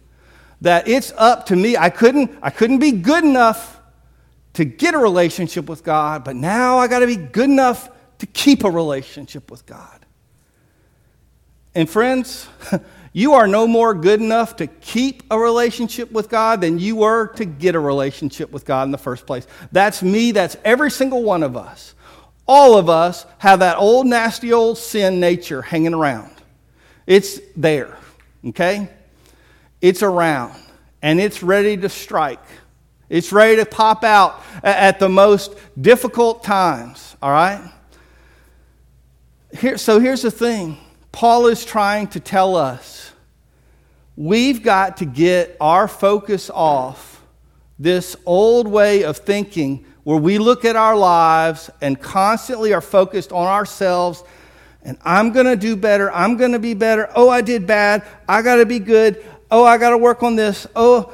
that 0.60 0.86
it's 0.86 1.12
up 1.16 1.46
to 1.46 1.56
me. 1.56 1.76
I 1.76 1.88
couldn't, 1.90 2.38
I 2.42 2.50
couldn't 2.50 2.78
be 2.78 2.92
good 2.92 3.24
enough 3.24 3.80
to 4.54 4.64
get 4.64 4.94
a 4.94 4.98
relationship 4.98 5.68
with 5.68 5.82
God, 5.82 6.24
but 6.24 6.36
now 6.36 6.78
I 6.78 6.88
got 6.88 6.98
to 6.98 7.06
be 7.06 7.16
good 7.16 7.48
enough 7.48 7.88
to 8.18 8.26
keep 8.26 8.64
a 8.64 8.70
relationship 8.70 9.50
with 9.50 9.64
God. 9.64 10.04
And 11.74 11.88
friends, 11.88 12.48
You 13.12 13.34
are 13.34 13.48
no 13.48 13.66
more 13.66 13.92
good 13.92 14.20
enough 14.20 14.56
to 14.56 14.66
keep 14.68 15.24
a 15.30 15.38
relationship 15.38 16.12
with 16.12 16.28
God 16.28 16.60
than 16.60 16.78
you 16.78 16.96
were 16.96 17.28
to 17.34 17.44
get 17.44 17.74
a 17.74 17.80
relationship 17.80 18.52
with 18.52 18.64
God 18.64 18.84
in 18.84 18.92
the 18.92 18.98
first 18.98 19.26
place. 19.26 19.46
That's 19.72 20.02
me, 20.02 20.30
that's 20.30 20.56
every 20.64 20.90
single 20.90 21.22
one 21.22 21.42
of 21.42 21.56
us. 21.56 21.94
All 22.46 22.76
of 22.76 22.88
us 22.88 23.26
have 23.38 23.60
that 23.60 23.78
old, 23.78 24.06
nasty, 24.06 24.52
old 24.52 24.78
sin 24.78 25.18
nature 25.18 25.62
hanging 25.62 25.94
around. 25.94 26.30
It's 27.06 27.40
there, 27.56 27.96
okay? 28.46 28.88
It's 29.80 30.02
around, 30.02 30.54
and 31.02 31.20
it's 31.20 31.42
ready 31.42 31.76
to 31.78 31.88
strike. 31.88 32.42
It's 33.08 33.32
ready 33.32 33.56
to 33.56 33.66
pop 33.66 34.04
out 34.04 34.40
at 34.62 35.00
the 35.00 35.08
most 35.08 35.56
difficult 35.80 36.44
times, 36.44 37.16
all 37.20 37.32
right? 37.32 37.60
Here, 39.58 39.78
so 39.78 39.98
here's 39.98 40.22
the 40.22 40.30
thing 40.30 40.78
Paul 41.12 41.46
is 41.46 41.64
trying 41.64 42.08
to 42.08 42.20
tell 42.20 42.56
us 42.56 43.12
we've 44.16 44.62
got 44.62 44.98
to 44.98 45.04
get 45.04 45.56
our 45.60 45.88
focus 45.88 46.50
off 46.50 47.22
this 47.78 48.16
old 48.26 48.68
way 48.68 49.04
of 49.04 49.16
thinking 49.16 49.84
where 50.04 50.18
we 50.18 50.38
look 50.38 50.64
at 50.64 50.76
our 50.76 50.96
lives 50.96 51.70
and 51.80 52.00
constantly 52.00 52.72
are 52.72 52.80
focused 52.80 53.32
on 53.32 53.46
ourselves 53.46 54.22
and 54.82 54.96
I'm 55.04 55.32
going 55.32 55.46
to 55.46 55.56
do 55.56 55.76
better. 55.76 56.10
I'm 56.10 56.36
going 56.36 56.52
to 56.52 56.58
be 56.58 56.74
better. 56.74 57.10
Oh, 57.14 57.28
I 57.28 57.42
did 57.42 57.66
bad. 57.66 58.02
I 58.28 58.42
got 58.42 58.56
to 58.56 58.66
be 58.66 58.78
good. 58.78 59.24
Oh, 59.50 59.64
I 59.64 59.78
got 59.78 59.90
to 59.90 59.98
work 59.98 60.22
on 60.22 60.36
this. 60.36 60.66
Oh, 60.74 61.12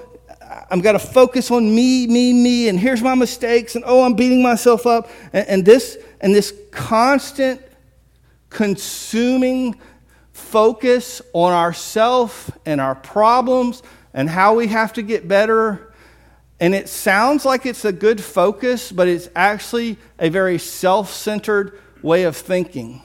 I'm 0.71 0.81
going 0.81 0.99
to 0.99 1.05
focus 1.05 1.51
on 1.51 1.75
me, 1.75 2.07
me, 2.07 2.33
me, 2.33 2.69
and 2.69 2.79
here's 2.79 3.03
my 3.03 3.15
mistakes, 3.15 3.75
and 3.75 3.85
oh, 3.87 4.05
I'm 4.05 4.15
beating 4.15 4.43
myself 4.43 4.87
up. 4.87 5.11
And, 5.33 5.49
and 5.49 5.65
this 5.65 5.99
and 6.21 6.35
this 6.35 6.55
constant 6.71 7.61
consuming 8.57 9.79
focus 10.33 11.21
on 11.35 11.53
ourself 11.53 12.51
and 12.65 12.81
our 12.81 12.95
problems 12.95 13.83
and 14.15 14.31
how 14.31 14.55
we 14.55 14.67
have 14.69 14.95
to 14.95 15.03
get 15.03 15.29
better. 15.29 15.93
And 16.59 16.75
it 16.75 16.89
sounds 16.89 17.45
like 17.45 17.67
it's 17.67 17.85
a 17.85 17.93
good 17.93 18.19
focus, 18.19 18.91
but 18.91 19.09
it's 19.09 19.29
actually 19.37 19.99
a 20.19 20.31
very 20.31 20.57
self 20.57 21.13
centered 21.13 21.79
way 22.01 22.23
of 22.23 22.35
thinking. 22.35 23.03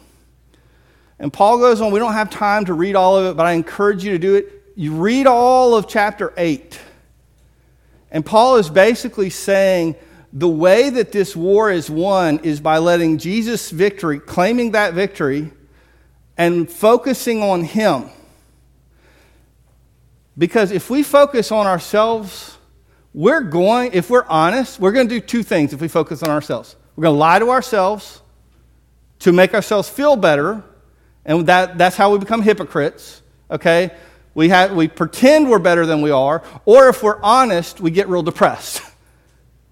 And 1.20 1.34
Paul 1.34 1.58
goes 1.58 1.82
on, 1.82 1.92
we 1.92 2.00
don't 2.00 2.14
have 2.14 2.30
time 2.30 2.64
to 2.66 2.74
read 2.74 2.96
all 2.96 3.18
of 3.18 3.26
it, 3.26 3.36
but 3.36 3.46
I 3.46 3.52
encourage 3.52 4.06
you 4.06 4.12
to 4.14 4.20
do 4.20 4.36
it. 4.36 4.64
You 4.78 4.94
read 4.94 5.28
all 5.28 5.76
of 5.76 5.86
chapter 5.86 6.32
8. 6.38 6.80
And 8.10 8.26
Paul 8.26 8.56
is 8.56 8.70
basically 8.70 9.30
saying 9.30 9.98
the 10.34 10.48
way 10.48 10.90
that 10.90 11.12
this 11.12 11.36
war 11.36 11.72
is 11.72 11.90
won 11.90 12.40
is 12.40 12.60
by 12.62 12.78
letting 12.78 13.18
Jesus' 13.18 13.70
victory, 13.70 14.20
claiming 14.20 14.72
that 14.72 14.94
victory, 14.94 15.52
and 16.38 16.70
focusing 16.72 17.44
on 17.44 17.64
Him. 17.64 18.10
Because 20.38 20.72
if 20.72 20.90
we 20.90 21.04
focus 21.04 21.52
on 21.52 21.68
ourselves, 21.68 22.58
we're 23.14 23.42
going, 23.42 23.92
if 23.94 24.10
we're 24.10 24.26
honest, 24.28 24.80
we're 24.80 24.94
going 24.94 25.10
to 25.10 25.20
do 25.20 25.26
two 25.26 25.44
things 25.44 25.74
if 25.74 25.82
we 25.82 25.90
focus 25.90 26.24
on 26.24 26.30
ourselves. 26.30 26.78
We're 26.96 27.04
going 27.04 27.16
to 27.16 27.20
lie 27.20 27.40
to 27.40 27.50
ourselves 27.50 28.22
to 29.20 29.34
make 29.34 29.54
ourselves 29.54 29.90
feel 29.90 30.16
better, 30.16 30.64
and 31.26 31.46
that, 31.48 31.78
that's 31.78 31.98
how 31.98 32.12
we 32.12 32.20
become 32.20 32.42
hypocrites, 32.42 33.22
okay? 33.52 33.92
We, 34.34 34.48
have, 34.50 34.74
we 34.74 34.88
pretend 34.88 35.50
we're 35.50 35.60
better 35.60 35.86
than 35.86 36.02
we 36.02 36.12
are, 36.12 36.42
or 36.66 36.88
if 36.88 37.04
we're 37.04 37.22
honest, 37.22 37.82
we 37.82 37.92
get 37.92 38.08
real 38.08 38.24
depressed. 38.24 38.82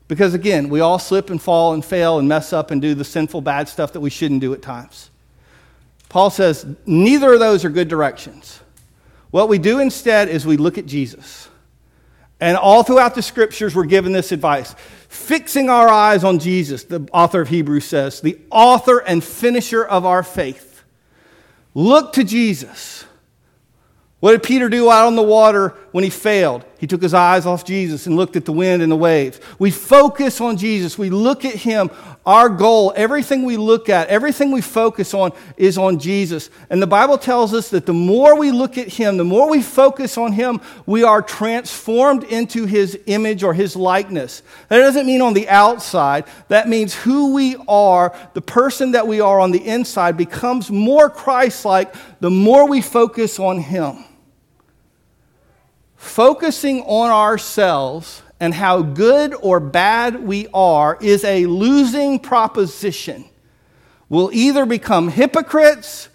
Because 0.09 0.33
again, 0.33 0.69
we 0.69 0.81
all 0.81 0.99
slip 0.99 1.29
and 1.29 1.41
fall 1.41 1.73
and 1.73 1.85
fail 1.85 2.19
and 2.19 2.27
mess 2.27 2.51
up 2.51 2.71
and 2.71 2.81
do 2.81 2.95
the 2.95 3.05
sinful, 3.05 3.41
bad 3.41 3.69
stuff 3.69 3.93
that 3.93 4.01
we 4.01 4.09
shouldn't 4.09 4.41
do 4.41 4.53
at 4.53 4.61
times. 4.61 5.11
Paul 6.09 6.31
says 6.31 6.65
neither 6.85 7.33
of 7.33 7.39
those 7.39 7.63
are 7.63 7.69
good 7.69 7.87
directions. 7.87 8.59
What 9.29 9.47
we 9.47 9.59
do 9.59 9.79
instead 9.79 10.27
is 10.27 10.45
we 10.45 10.57
look 10.57 10.79
at 10.79 10.87
Jesus. 10.87 11.47
And 12.41 12.57
all 12.57 12.81
throughout 12.81 13.13
the 13.13 13.21
scriptures, 13.21 13.75
we're 13.75 13.85
given 13.85 14.11
this 14.11 14.31
advice. 14.31 14.73
Fixing 15.09 15.69
our 15.69 15.87
eyes 15.87 16.23
on 16.23 16.39
Jesus, 16.39 16.85
the 16.85 17.07
author 17.13 17.41
of 17.41 17.49
Hebrews 17.49 17.85
says, 17.85 18.21
the 18.21 18.39
author 18.49 18.97
and 18.99 19.23
finisher 19.23 19.85
of 19.85 20.05
our 20.05 20.23
faith. 20.23 20.83
Look 21.75 22.13
to 22.13 22.23
Jesus. 22.23 23.05
What 24.21 24.31
did 24.31 24.41
Peter 24.41 24.69
do 24.69 24.89
out 24.89 25.05
on 25.05 25.15
the 25.15 25.21
water 25.21 25.75
when 25.91 26.03
he 26.03 26.09
failed? 26.09 26.65
He 26.79 26.87
took 26.87 27.01
his 27.01 27.13
eyes 27.13 27.45
off 27.45 27.65
Jesus 27.65 28.07
and 28.07 28.15
looked 28.15 28.37
at 28.37 28.45
the 28.45 28.53
wind 28.53 28.81
and 28.81 28.89
the 28.89 28.95
waves. 28.95 29.41
We 29.59 29.69
focus 29.69 30.39
on 30.39 30.55
Jesus. 30.55 30.97
We 30.97 31.09
look 31.09 31.43
at 31.43 31.55
him. 31.55 31.91
Our 32.25 32.47
goal, 32.47 32.93
everything 32.95 33.43
we 33.43 33.57
look 33.57 33.89
at, 33.89 34.07
everything 34.07 34.51
we 34.51 34.61
focus 34.61 35.13
on 35.13 35.33
is 35.57 35.77
on 35.77 35.99
Jesus. 35.99 36.49
And 36.69 36.81
the 36.81 36.87
Bible 36.87 37.17
tells 37.17 37.53
us 37.53 37.69
that 37.71 37.85
the 37.85 37.93
more 37.93 38.39
we 38.39 38.51
look 38.51 38.77
at 38.77 38.87
him, 38.87 39.17
the 39.17 39.25
more 39.25 39.49
we 39.49 39.61
focus 39.61 40.17
on 40.17 40.31
him, 40.31 40.61
we 40.85 41.03
are 41.03 41.21
transformed 41.21 42.23
into 42.23 42.65
his 42.65 42.97
image 43.07 43.43
or 43.43 43.53
his 43.53 43.75
likeness. 43.75 44.41
That 44.69 44.77
doesn't 44.77 45.05
mean 45.05 45.21
on 45.21 45.33
the 45.33 45.49
outside. 45.49 46.23
That 46.47 46.69
means 46.69 46.93
who 46.93 47.33
we 47.33 47.57
are, 47.67 48.15
the 48.35 48.41
person 48.41 48.91
that 48.93 49.05
we 49.05 49.19
are 49.19 49.41
on 49.41 49.51
the 49.51 49.67
inside 49.67 50.15
becomes 50.15 50.71
more 50.71 51.09
Christ 51.09 51.65
like 51.65 51.93
the 52.21 52.31
more 52.31 52.69
we 52.69 52.81
focus 52.81 53.37
on 53.37 53.59
him 53.59 54.05
focusing 55.99 56.81
on 56.83 57.09
ourselves 57.12 58.23
and 58.39 58.53
how 58.53 58.81
good 58.81 59.35
or 59.41 59.59
bad 59.59 60.23
we 60.23 60.47
are 60.53 60.97
is 61.01 61.25
a 61.25 61.45
losing 61.45 62.17
proposition. 62.19 63.25
We'll 64.07 64.31
either 64.31 64.65
become 64.65 65.09
hypocrites 65.09 66.07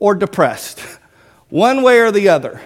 or 0.00 0.16
depressed, 0.16 0.80
one 1.50 1.82
way 1.82 2.00
or 2.00 2.10
the 2.10 2.28
other, 2.28 2.60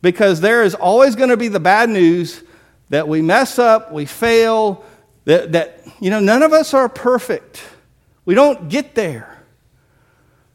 because 0.00 0.40
there 0.40 0.62
is 0.62 0.74
always 0.74 1.14
going 1.14 1.28
to 1.28 1.36
be 1.36 1.48
the 1.48 1.60
bad 1.60 1.90
news 1.90 2.42
that 2.88 3.06
we 3.06 3.20
mess 3.20 3.58
up, 3.58 3.92
we 3.92 4.06
fail, 4.06 4.86
that, 5.26 5.52
that, 5.52 5.86
you 6.00 6.08
know, 6.08 6.20
none 6.20 6.42
of 6.42 6.54
us 6.54 6.72
are 6.72 6.88
perfect. 6.88 7.62
We 8.24 8.34
don't 8.34 8.70
get 8.70 8.94
there. 8.94 9.44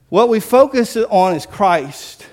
What 0.10 0.30
we 0.30 0.40
focus 0.40 0.98
on 0.98 1.36
is 1.36 1.46
Christ. 1.46 2.26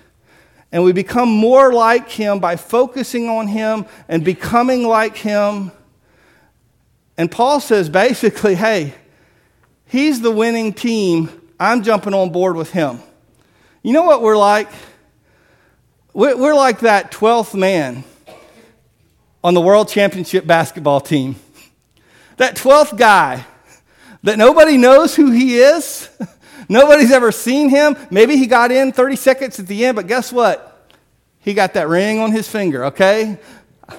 And 0.73 0.85
we 0.85 0.93
become 0.93 1.29
more 1.29 1.73
like 1.73 2.09
Him 2.09 2.39
by 2.39 2.57
focusing 2.57 3.29
on 3.29 3.49
Him 3.49 3.87
and 4.09 4.25
becoming 4.25 4.87
like 4.87 5.17
Him. 5.17 5.73
And 7.19 7.31
Paul 7.31 7.61
says 7.61 7.89
basically, 7.89 8.55
hey, 8.55 8.95
He's 9.91 10.21
the 10.21 10.31
winning 10.31 10.73
team. 10.73 11.31
I'm 11.59 11.83
jumping 11.83 12.15
on 12.15 12.31
board 12.31 12.55
with 12.55 12.71
him. 12.71 13.01
You 13.83 13.93
know 13.93 14.05
what 14.05 14.23
we're 14.23 14.37
like? 14.37 14.69
We're 16.15 16.55
like 16.55 16.81
that 16.81 17.11
12th 17.11 17.59
man 17.59 18.05
on 19.43 19.55
the 19.55 19.61
world 19.61 19.89
championship 19.89 20.47
basketball 20.47 21.01
team. 21.01 21.35
That 22.37 22.55
12th 22.55 22.97
guy 22.97 23.45
that 24.23 24.39
nobody 24.39 24.77
knows 24.77 25.17
who 25.17 25.33
he 25.33 25.59
is. 25.59 26.09
Nobody's 26.71 27.11
ever 27.11 27.33
seen 27.33 27.69
him. 27.69 27.97
Maybe 28.13 28.37
he 28.37 28.47
got 28.47 28.71
in 28.71 28.93
30 28.93 29.17
seconds 29.17 29.59
at 29.59 29.67
the 29.67 29.85
end, 29.85 29.97
but 29.97 30.07
guess 30.07 30.33
what? 30.33 30.89
He 31.41 31.53
got 31.53 31.75
that 31.75 31.89
ring 31.89 32.21
on 32.21 32.31
his 32.31 32.49
finger, 32.49 32.85
okay? 32.85 33.41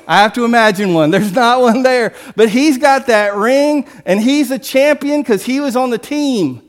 I 0.08 0.22
have 0.22 0.32
to 0.34 0.46
imagine 0.46 0.94
one. 0.94 1.12
There's 1.12 1.34
not 1.34 1.60
one 1.60 1.84
there. 1.84 2.16
But 2.38 2.48
he's 2.48 2.78
got 2.78 3.08
that 3.08 3.36
ring, 3.36 3.90
and 4.06 4.22
he's 4.22 4.52
a 4.52 4.58
champion 4.58 5.22
because 5.22 5.44
he 5.44 5.60
was 5.60 5.76
on 5.76 5.90
the 5.90 5.98
team. 5.98 6.62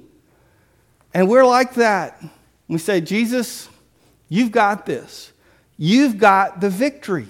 And 1.15 1.29
we're 1.29 1.47
like 1.47 1.75
that. 1.75 2.21
We 2.67 2.79
say, 2.79 3.01
Jesus, 3.01 3.69
you've 4.29 4.51
got 4.51 4.85
this. 4.85 5.31
You've 5.77 6.19
got 6.19 6.61
the 6.61 6.69
victory. 6.69 7.29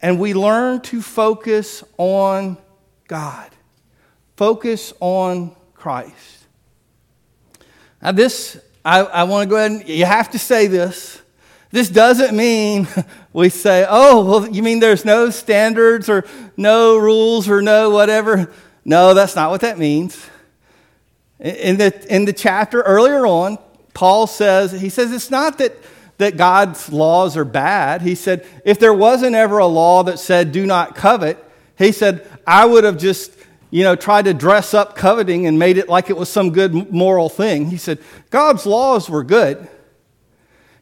And 0.00 0.18
we 0.18 0.32
learn 0.32 0.80
to 0.82 1.02
focus 1.02 1.84
on 1.98 2.56
God, 3.08 3.50
focus 4.36 4.94
on 5.00 5.54
Christ. 5.74 6.37
Now, 8.02 8.12
this, 8.12 8.60
I, 8.84 9.00
I 9.00 9.22
want 9.24 9.48
to 9.48 9.50
go 9.50 9.56
ahead 9.56 9.70
and, 9.72 9.88
you 9.88 10.04
have 10.04 10.30
to 10.30 10.38
say 10.38 10.66
this. 10.66 11.20
This 11.70 11.88
doesn't 11.88 12.36
mean 12.36 12.88
we 13.32 13.48
say, 13.48 13.86
oh, 13.88 14.24
well, 14.24 14.48
you 14.48 14.62
mean 14.62 14.80
there's 14.80 15.04
no 15.04 15.30
standards 15.30 16.08
or 16.08 16.24
no 16.56 16.96
rules 16.96 17.48
or 17.48 17.60
no 17.60 17.90
whatever. 17.90 18.52
No, 18.84 19.14
that's 19.14 19.36
not 19.36 19.50
what 19.50 19.60
that 19.60 19.78
means. 19.78 20.24
In 21.40 21.76
the, 21.76 22.06
in 22.12 22.24
the 22.24 22.32
chapter 22.32 22.82
earlier 22.82 23.26
on, 23.26 23.58
Paul 23.94 24.26
says, 24.26 24.72
he 24.72 24.88
says 24.88 25.12
it's 25.12 25.30
not 25.30 25.58
that, 25.58 25.76
that 26.18 26.36
God's 26.36 26.90
laws 26.90 27.36
are 27.36 27.44
bad. 27.44 28.02
He 28.02 28.14
said, 28.14 28.46
if 28.64 28.78
there 28.78 28.94
wasn't 28.94 29.36
ever 29.36 29.58
a 29.58 29.66
law 29.66 30.04
that 30.04 30.18
said, 30.18 30.52
do 30.52 30.66
not 30.66 30.96
covet, 30.96 31.44
he 31.76 31.92
said, 31.92 32.26
I 32.46 32.64
would 32.64 32.84
have 32.84 32.98
just, 32.98 33.32
you 33.70 33.84
know, 33.84 33.94
tried 33.94 34.24
to 34.24 34.34
dress 34.34 34.72
up 34.74 34.96
coveting 34.96 35.46
and 35.46 35.58
made 35.58 35.78
it 35.78 35.88
like 35.88 36.10
it 36.10 36.16
was 36.16 36.28
some 36.28 36.50
good 36.50 36.90
moral 36.92 37.28
thing. 37.28 37.66
He 37.66 37.76
said, 37.76 37.98
God's 38.30 38.64
laws 38.64 39.10
were 39.10 39.24
good. 39.24 39.68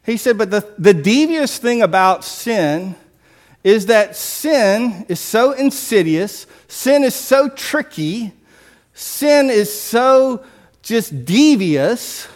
He 0.04 0.16
said, 0.16 0.38
but 0.38 0.50
the, 0.50 0.72
the 0.78 0.94
devious 0.94 1.58
thing 1.58 1.82
about 1.82 2.24
sin 2.24 2.94
is 3.64 3.86
that 3.86 4.14
sin 4.14 5.04
is 5.08 5.18
so 5.18 5.50
insidious, 5.50 6.46
sin 6.68 7.02
is 7.02 7.16
so 7.16 7.48
tricky, 7.48 8.32
sin 8.94 9.50
is 9.50 9.72
so 9.72 10.44
just 10.82 11.24
devious 11.24 12.28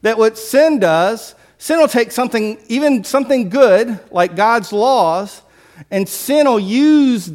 that 0.00 0.16
what 0.16 0.38
sin 0.38 0.78
does, 0.78 1.34
sin 1.58 1.78
will 1.78 1.88
take 1.88 2.10
something, 2.10 2.58
even 2.68 3.04
something 3.04 3.50
good 3.50 4.00
like 4.10 4.34
God's 4.34 4.72
laws, 4.72 5.42
and 5.90 6.08
sin 6.08 6.46
will 6.46 6.58
use, 6.58 7.30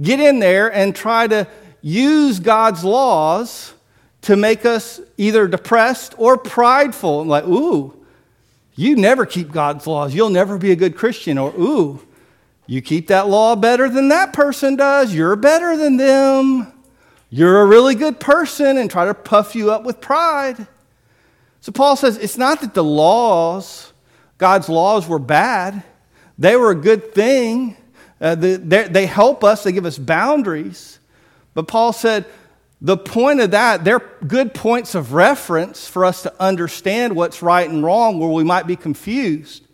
get 0.00 0.18
in 0.18 0.38
there 0.38 0.72
and 0.72 0.96
try 0.96 1.26
to 1.26 1.46
use 1.82 2.40
God's 2.40 2.84
laws 2.84 3.74
to 4.22 4.36
make 4.36 4.64
us 4.64 5.00
either 5.16 5.48
depressed 5.48 6.14
or 6.16 6.38
prideful. 6.38 7.24
Like, 7.24 7.44
ooh, 7.44 7.94
you 8.74 8.96
never 8.96 9.26
keep 9.26 9.52
God's 9.52 9.86
laws. 9.86 10.14
You'll 10.14 10.30
never 10.30 10.56
be 10.56 10.70
a 10.70 10.76
good 10.76 10.96
Christian. 10.96 11.36
Or, 11.36 11.52
ooh, 11.58 12.00
you 12.66 12.80
keep 12.80 13.08
that 13.08 13.28
law 13.28 13.56
better 13.56 13.88
than 13.88 14.08
that 14.08 14.32
person 14.32 14.76
does. 14.76 15.12
You're 15.12 15.36
better 15.36 15.76
than 15.76 15.96
them. 15.96 16.72
You're 17.28 17.62
a 17.62 17.66
really 17.66 17.94
good 17.94 18.20
person 18.20 18.78
and 18.78 18.90
try 18.90 19.06
to 19.06 19.14
puff 19.14 19.54
you 19.54 19.72
up 19.72 19.84
with 19.84 20.00
pride. 20.00 20.66
So 21.60 21.72
Paul 21.72 21.96
says 21.96 22.18
it's 22.18 22.36
not 22.36 22.60
that 22.60 22.74
the 22.74 22.84
laws, 22.84 23.92
God's 24.38 24.68
laws, 24.68 25.08
were 25.08 25.18
bad, 25.18 25.82
they 26.38 26.56
were 26.56 26.70
a 26.70 26.76
good 26.76 27.12
thing. 27.14 27.76
Uh, 28.20 28.36
they, 28.36 28.56
they 28.56 29.06
help 29.06 29.42
us, 29.42 29.64
they 29.64 29.72
give 29.72 29.86
us 29.86 29.98
boundaries. 29.98 30.98
But 31.54 31.68
Paul 31.68 31.92
said 31.92 32.26
the 32.80 32.96
point 32.96 33.40
of 33.40 33.52
that, 33.52 33.84
they're 33.84 34.02
good 34.26 34.54
points 34.54 34.94
of 34.94 35.12
reference 35.12 35.86
for 35.86 36.04
us 36.04 36.22
to 36.22 36.34
understand 36.42 37.14
what's 37.14 37.42
right 37.42 37.68
and 37.68 37.84
wrong 37.84 38.18
where 38.18 38.30
we 38.30 38.42
might 38.42 38.66
be 38.66 38.74
confused. 38.74 39.64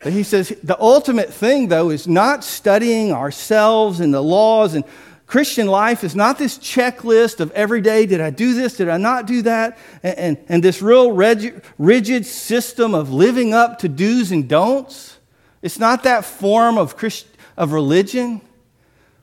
But 0.00 0.12
he 0.12 0.22
says 0.22 0.48
the 0.62 0.80
ultimate 0.80 1.32
thing, 1.32 1.68
though, 1.68 1.90
is 1.90 2.08
not 2.08 2.44
studying 2.44 3.12
ourselves 3.12 4.00
and 4.00 4.12
the 4.12 4.22
laws. 4.22 4.74
And 4.74 4.84
Christian 5.26 5.68
life 5.68 6.02
is 6.02 6.16
not 6.16 6.38
this 6.38 6.58
checklist 6.58 7.40
of 7.40 7.50
every 7.52 7.80
day 7.80 8.04
did 8.04 8.20
I 8.20 8.30
do 8.30 8.54
this, 8.54 8.76
did 8.76 8.88
I 8.88 8.96
not 8.96 9.26
do 9.26 9.42
that? 9.42 9.78
And, 10.02 10.18
and, 10.18 10.38
and 10.48 10.62
this 10.62 10.82
real 10.82 11.12
rigid 11.12 12.26
system 12.26 12.94
of 12.94 13.12
living 13.12 13.54
up 13.54 13.78
to 13.80 13.88
do's 13.88 14.32
and 14.32 14.48
don'ts. 14.48 15.18
It's 15.62 15.78
not 15.78 16.02
that 16.02 16.24
form 16.24 16.78
of, 16.78 16.96
Christ, 16.96 17.26
of 17.56 17.72
religion. 17.72 18.40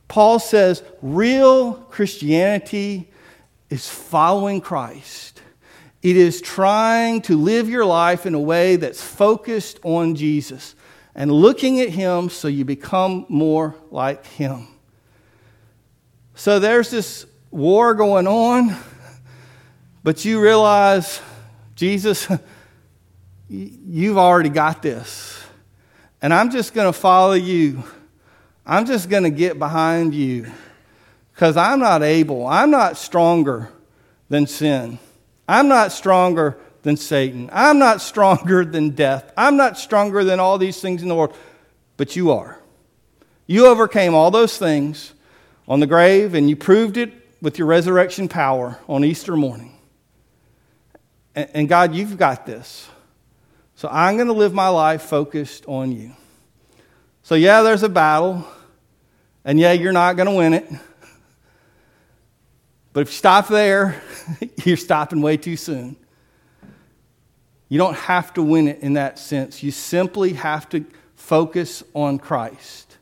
Paul 0.08 0.40
says 0.40 0.84
real 1.02 1.74
Christianity 1.74 3.10
is 3.70 3.88
following 3.90 4.62
Christ. 4.62 5.42
It 6.02 6.16
is 6.16 6.42
trying 6.42 7.22
to 7.24 7.36
live 7.36 7.70
your 7.70 7.86
life 7.86 8.26
in 8.26 8.34
a 8.34 8.40
way 8.40 8.76
that's 8.76 9.02
focused 9.02 9.80
on 9.84 10.16
Jesus 10.16 10.76
and 11.16 11.32
looking 11.32 11.82
at 11.82 11.90
Him 11.90 12.30
so 12.30 12.48
you 12.48 12.64
become 12.64 13.26
more 13.28 13.76
like 13.92 14.26
Him. 14.26 14.68
So 16.36 16.60
there's 16.60 16.92
this 16.92 17.26
war 17.50 17.96
going 17.96 18.28
on, 18.28 18.78
but 20.04 20.24
you 20.24 20.40
realize, 20.40 21.20
Jesus, 21.76 22.28
you've 23.50 24.18
already 24.18 24.50
got 24.50 24.82
this. 24.84 25.44
And 26.22 26.34
I'm 26.34 26.52
just 26.52 26.74
going 26.74 26.88
to 26.88 26.98
follow 26.98 27.34
you. 27.34 27.84
I'm 28.70 28.86
just 28.86 29.10
going 29.10 29.24
to 29.24 29.30
get 29.30 29.58
behind 29.58 30.14
you 30.14 30.52
because 31.34 31.56
I'm 31.56 31.80
not 31.80 32.04
able, 32.04 32.46
I'm 32.46 32.70
not 32.70 32.98
stronger 32.98 33.70
than 34.28 34.46
sin. 34.46 35.00
I'm 35.48 35.70
not 35.70 35.94
stronger 35.94 36.58
than 36.84 36.98
Satan. 36.98 37.50
I'm 37.54 37.80
not 37.80 38.02
stronger 38.02 38.66
than 38.66 38.90
death. 38.90 39.32
I'm 39.38 39.56
not 39.56 39.78
stronger 39.78 40.26
than 40.26 40.42
all 40.42 40.58
these 40.58 40.82
things 40.82 41.02
in 41.02 41.08
the 41.08 41.16
world, 41.16 41.34
but 41.96 42.18
you 42.18 42.32
are. 42.32 42.60
You 43.46 43.68
overcame 43.68 44.14
all 44.14 44.32
those 44.32 44.58
things 44.58 45.14
on 45.66 45.80
the 45.80 45.88
grave 45.88 46.34
and 46.34 46.50
you 46.50 46.58
proved 46.58 46.98
it 46.98 47.14
with 47.42 47.58
your 47.58 47.68
resurrection 47.68 48.28
power 48.28 48.80
on 48.90 49.06
Easter 49.06 49.38
morning. 49.38 49.80
And 51.34 51.70
God, 51.70 51.96
you've 51.96 52.18
got 52.18 52.46
this. 52.46 52.90
So 53.76 53.88
I'm 53.90 54.18
going 54.18 54.28
to 54.28 54.34
live 54.34 54.54
my 54.54 54.68
life 54.68 55.04
focused 55.04 55.66
on 55.68 55.94
you. 55.94 56.12
So, 57.22 57.36
yeah, 57.36 57.62
there's 57.62 57.84
a 57.84 57.90
battle. 57.90 58.46
And 59.46 59.60
yeah, 59.60 59.72
you're 59.72 59.94
not 59.94 60.16
going 60.16 60.28
to 60.28 60.36
win 60.36 60.54
it. 60.54 60.70
But 62.94 63.02
if 63.02 63.10
you 63.10 63.18
stop 63.18 63.48
there, 63.48 64.02
you're 64.66 64.76
stopping 64.76 65.22
way 65.22 65.38
too 65.38 65.56
soon. 65.56 65.96
You 67.70 67.78
don't 67.78 67.96
have 67.96 68.34
to 68.34 68.42
win 68.42 68.68
it 68.68 68.80
in 68.80 68.94
that 68.94 69.20
sense. 69.20 69.62
You 69.62 69.72
simply 69.72 70.34
have 70.34 70.68
to 70.70 70.86
focus 71.16 71.84
on 71.94 72.18
Christ. 72.18 72.98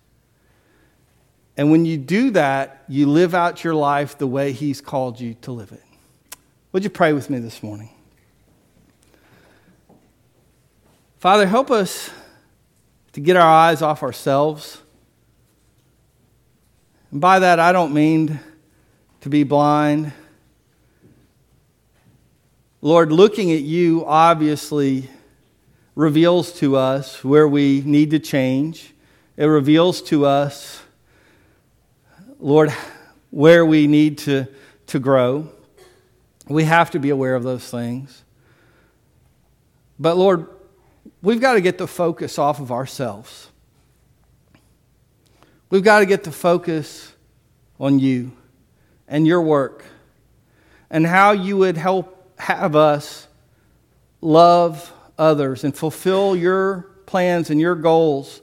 And 1.56 1.72
when 1.72 1.86
you 1.86 1.98
do 1.98 2.32
that, 2.32 2.84
you 2.88 3.08
live 3.08 3.34
out 3.34 3.64
your 3.64 3.76
life 3.76 4.18
the 4.18 4.28
way 4.28 4.52
He's 4.52 4.82
called 4.82 5.20
you 5.20 5.36
to 5.36 5.52
live 5.52 5.72
it. 5.72 5.84
Would 6.72 6.84
you 6.84 6.90
pray 6.90 7.14
with 7.14 7.30
me 7.30 7.40
this 7.40 7.64
morning? 7.64 7.90
Father, 11.20 11.48
help 11.48 11.72
us 11.72 12.10
to 13.14 13.22
get 13.22 13.38
our 13.38 13.50
eyes 13.50 13.82
off 13.82 14.04
ourselves 14.04 14.82
and 17.16 17.22
by 17.22 17.40
that, 17.40 17.62
I 17.62 17.72
don't 17.72 17.94
mean 17.94 18.42
to 19.22 19.30
be 19.30 19.44
blind. 19.44 20.12
Lord, 22.82 23.14
looking 23.14 23.54
at 23.54 23.62
you 23.62 24.04
obviously 24.06 25.10
reveals 25.96 26.52
to 26.60 26.76
us 26.76 27.24
where 27.24 27.48
we 27.48 27.82
need 27.86 28.12
to 28.12 28.20
change. 28.20 28.94
It 29.38 29.46
reveals 29.46 30.02
to 30.02 30.26
us, 30.26 30.82
Lord, 32.38 32.72
where 33.32 33.66
we 33.66 33.88
need 33.88 34.18
to, 34.18 34.48
to 34.88 35.00
grow. 35.00 35.48
We 36.50 36.66
have 36.66 36.92
to 36.92 37.00
be 37.00 37.12
aware 37.12 37.36
of 37.36 37.44
those 37.44 37.66
things. 37.66 38.26
But 39.98 40.18
Lord, 40.18 40.48
we've 41.22 41.40
got 41.40 41.54
to 41.54 41.62
get 41.62 41.78
the 41.78 41.88
focus 41.88 42.38
off 42.38 42.60
of 42.60 42.74
ourselves. 42.74 43.52
We've 45.70 45.84
got 45.84 46.00
to 46.00 46.06
get 46.06 46.24
the 46.24 46.32
focus 46.32 47.12
on 47.80 48.00
you 48.00 48.32
and 49.08 49.26
your 49.26 49.42
work 49.42 49.86
and 50.90 51.06
how 51.06 51.32
you 51.32 51.58
would 51.58 51.78
help 51.78 52.40
have 52.40 52.76
us 52.76 53.28
love 54.22 54.92
others 55.18 55.64
and 55.64 55.76
fulfill 55.76 56.36
your 56.36 56.90
plans 57.06 57.50
and 57.50 57.60
your 57.60 57.76
goals 57.76 58.42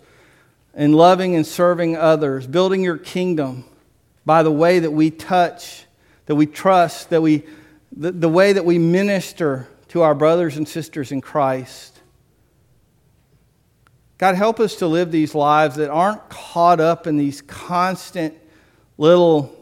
in 0.75 0.93
loving 0.93 1.37
and 1.37 1.47
serving 1.47 1.97
others, 1.97 2.47
building 2.47 2.83
your 2.83 2.99
kingdom 2.99 3.65
by 4.25 4.43
the 4.43 4.53
way 4.53 4.79
that 4.79 4.91
we 4.91 5.11
touch, 5.11 5.85
that 6.27 6.35
we 6.35 6.47
trust, 6.47 7.11
that 7.11 7.21
we 7.21 7.45
the, 7.95 8.11
the 8.11 8.29
way 8.29 8.55
that 8.55 8.65
we 8.65 8.79
minister 8.79 9.69
to 9.89 10.03
our 10.03 10.15
brothers 10.15 10.57
and 10.57 10.67
sisters 10.67 11.13
in 11.13 11.21
Christ. 11.21 11.92
God, 14.23 14.37
help 14.37 14.61
us 14.61 14.77
to 14.77 14.87
live 14.87 15.11
these 15.11 15.35
lives 15.35 15.75
that 15.75 15.91
aren't 15.91 16.29
caught 16.29 16.79
up 16.79 17.09
in 17.09 17.17
these 17.17 17.43
constant 17.43 18.33
little 18.97 19.53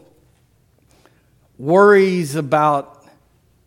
worries 1.57 2.35
about 2.35 3.03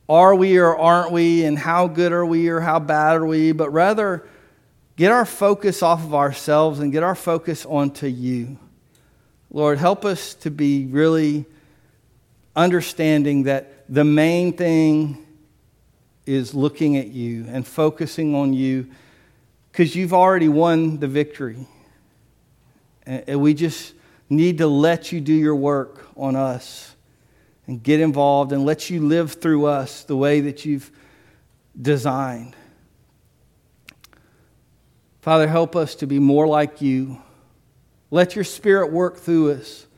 are 0.09 0.37
we 0.37 0.57
or 0.59 0.79
aren't 0.79 1.11
we, 1.11 1.45
and 1.47 1.59
how 1.59 1.89
good 1.89 2.13
are 2.13 2.25
we 2.25 2.47
or 2.47 2.61
how 2.61 2.79
bad 2.79 3.17
are 3.17 3.27
we, 3.27 3.51
but 3.51 3.71
rather 3.71 4.25
get 4.95 5.11
our 5.11 5.27
focus 5.27 5.83
off 5.83 6.01
of 6.05 6.15
ourselves 6.15 6.79
and 6.79 6.93
get 6.93 7.03
our 7.03 7.17
focus 7.17 7.67
onto 7.67 8.07
you. 8.07 8.57
Lord, 9.51 9.79
help 9.79 10.05
us 10.05 10.35
to 10.35 10.51
be 10.53 10.87
really 10.87 11.45
understanding 12.55 13.43
that 13.43 13.85
the 13.93 14.05
main 14.05 14.53
thing 14.53 15.27
is 16.25 16.55
looking 16.55 16.97
at 16.97 17.09
you 17.09 17.47
and 17.49 17.67
focusing 17.67 18.37
on 18.37 18.53
you 18.53 18.87
because 19.75 19.97
you've 19.97 20.15
already 20.15 20.47
won 20.47 21.01
the 21.01 21.09
victory. 21.09 21.67
And 23.05 23.41
we 23.41 23.55
just 23.55 23.93
need 24.31 24.59
to 24.59 24.69
let 24.69 25.11
you 25.11 25.21
do 25.21 25.33
your 25.33 25.57
work 25.57 26.07
on 26.17 26.37
us 26.37 26.95
and 27.67 27.83
get 27.83 27.99
involved 27.99 28.53
and 28.53 28.65
let 28.65 28.89
you 28.89 29.01
live 29.01 29.33
through 29.33 29.67
us 29.67 30.05
the 30.05 30.17
way 30.17 30.43
that 30.43 30.65
you've 30.65 30.93
designed. 31.83 32.55
Father, 35.23 35.49
help 35.49 35.75
us 35.75 35.97
to 35.97 36.07
be 36.07 36.21
more 36.21 36.47
like 36.47 36.81
you. 36.81 37.21
Let 38.13 38.37
your 38.37 38.45
spirit 38.45 38.93
work 38.93 39.17
through 39.17 39.55
us 39.55 39.89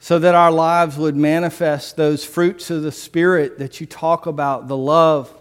so 0.00 0.18
that 0.18 0.34
our 0.34 0.52
lives 0.52 0.98
would 0.98 1.16
manifest 1.16 1.96
those 1.96 2.26
fruits 2.26 2.68
of 2.68 2.82
the 2.82 2.92
Spirit 2.92 3.58
that 3.58 3.80
you 3.80 3.86
talk 3.86 4.26
about 4.26 4.68
the 4.68 4.76
love, 4.76 5.34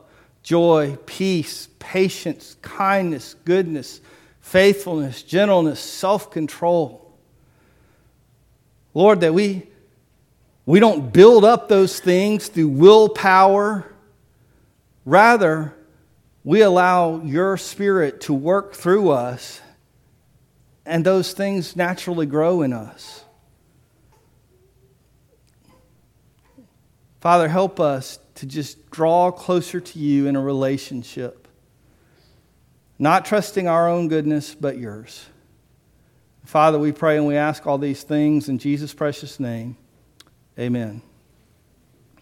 joy, 0.50 0.98
peace, 1.06 1.70
patience, 1.78 2.56
kindness, 2.64 3.36
goodness, 3.46 4.02
faithfulness, 4.42 5.22
gentleness, 5.22 5.80
self 5.80 6.32
control. 6.32 7.16
Lord, 8.96 9.22
that 9.22 9.32
we, 9.32 9.68
we 10.66 10.80
don't 10.80 11.14
build 11.14 11.46
up 11.46 11.70
those 11.70 12.00
things 12.00 12.48
through 12.48 12.70
willpower. 12.70 13.94
Rather, 15.06 15.76
we 16.44 16.62
allow 16.62 17.22
your 17.22 17.56
Spirit 17.56 18.22
to 18.22 18.34
work 18.34 18.74
through 18.74 19.12
us, 19.12 19.62
and 20.84 21.06
those 21.06 21.32
things 21.32 21.76
naturally 21.76 22.26
grow 22.26 22.64
in 22.64 22.74
us. 22.74 23.24
Father, 27.22 27.48
help 27.48 27.80
us 27.80 28.18
to 28.40 28.46
just 28.46 28.90
draw 28.90 29.32
closer 29.32 29.82
to 29.82 30.00
you 30.00 30.28
in 30.28 30.38
a 30.38 30.42
relationship, 30.42 31.46
not 32.98 33.26
trusting 33.26 33.68
our 33.68 33.90
own 33.90 34.08
goodness, 34.08 34.56
but 34.56 34.78
yours. 34.78 35.26
Father, 36.46 36.80
we 36.80 36.94
pray 36.94 37.18
and 37.18 37.28
we 37.28 37.36
ask 37.36 37.68
all 37.68 37.78
these 37.78 38.02
things 38.04 38.48
in 38.48 38.58
Jesus' 38.58 38.94
precious 38.94 39.42
name. 39.42 39.76
Amen. 40.58 41.02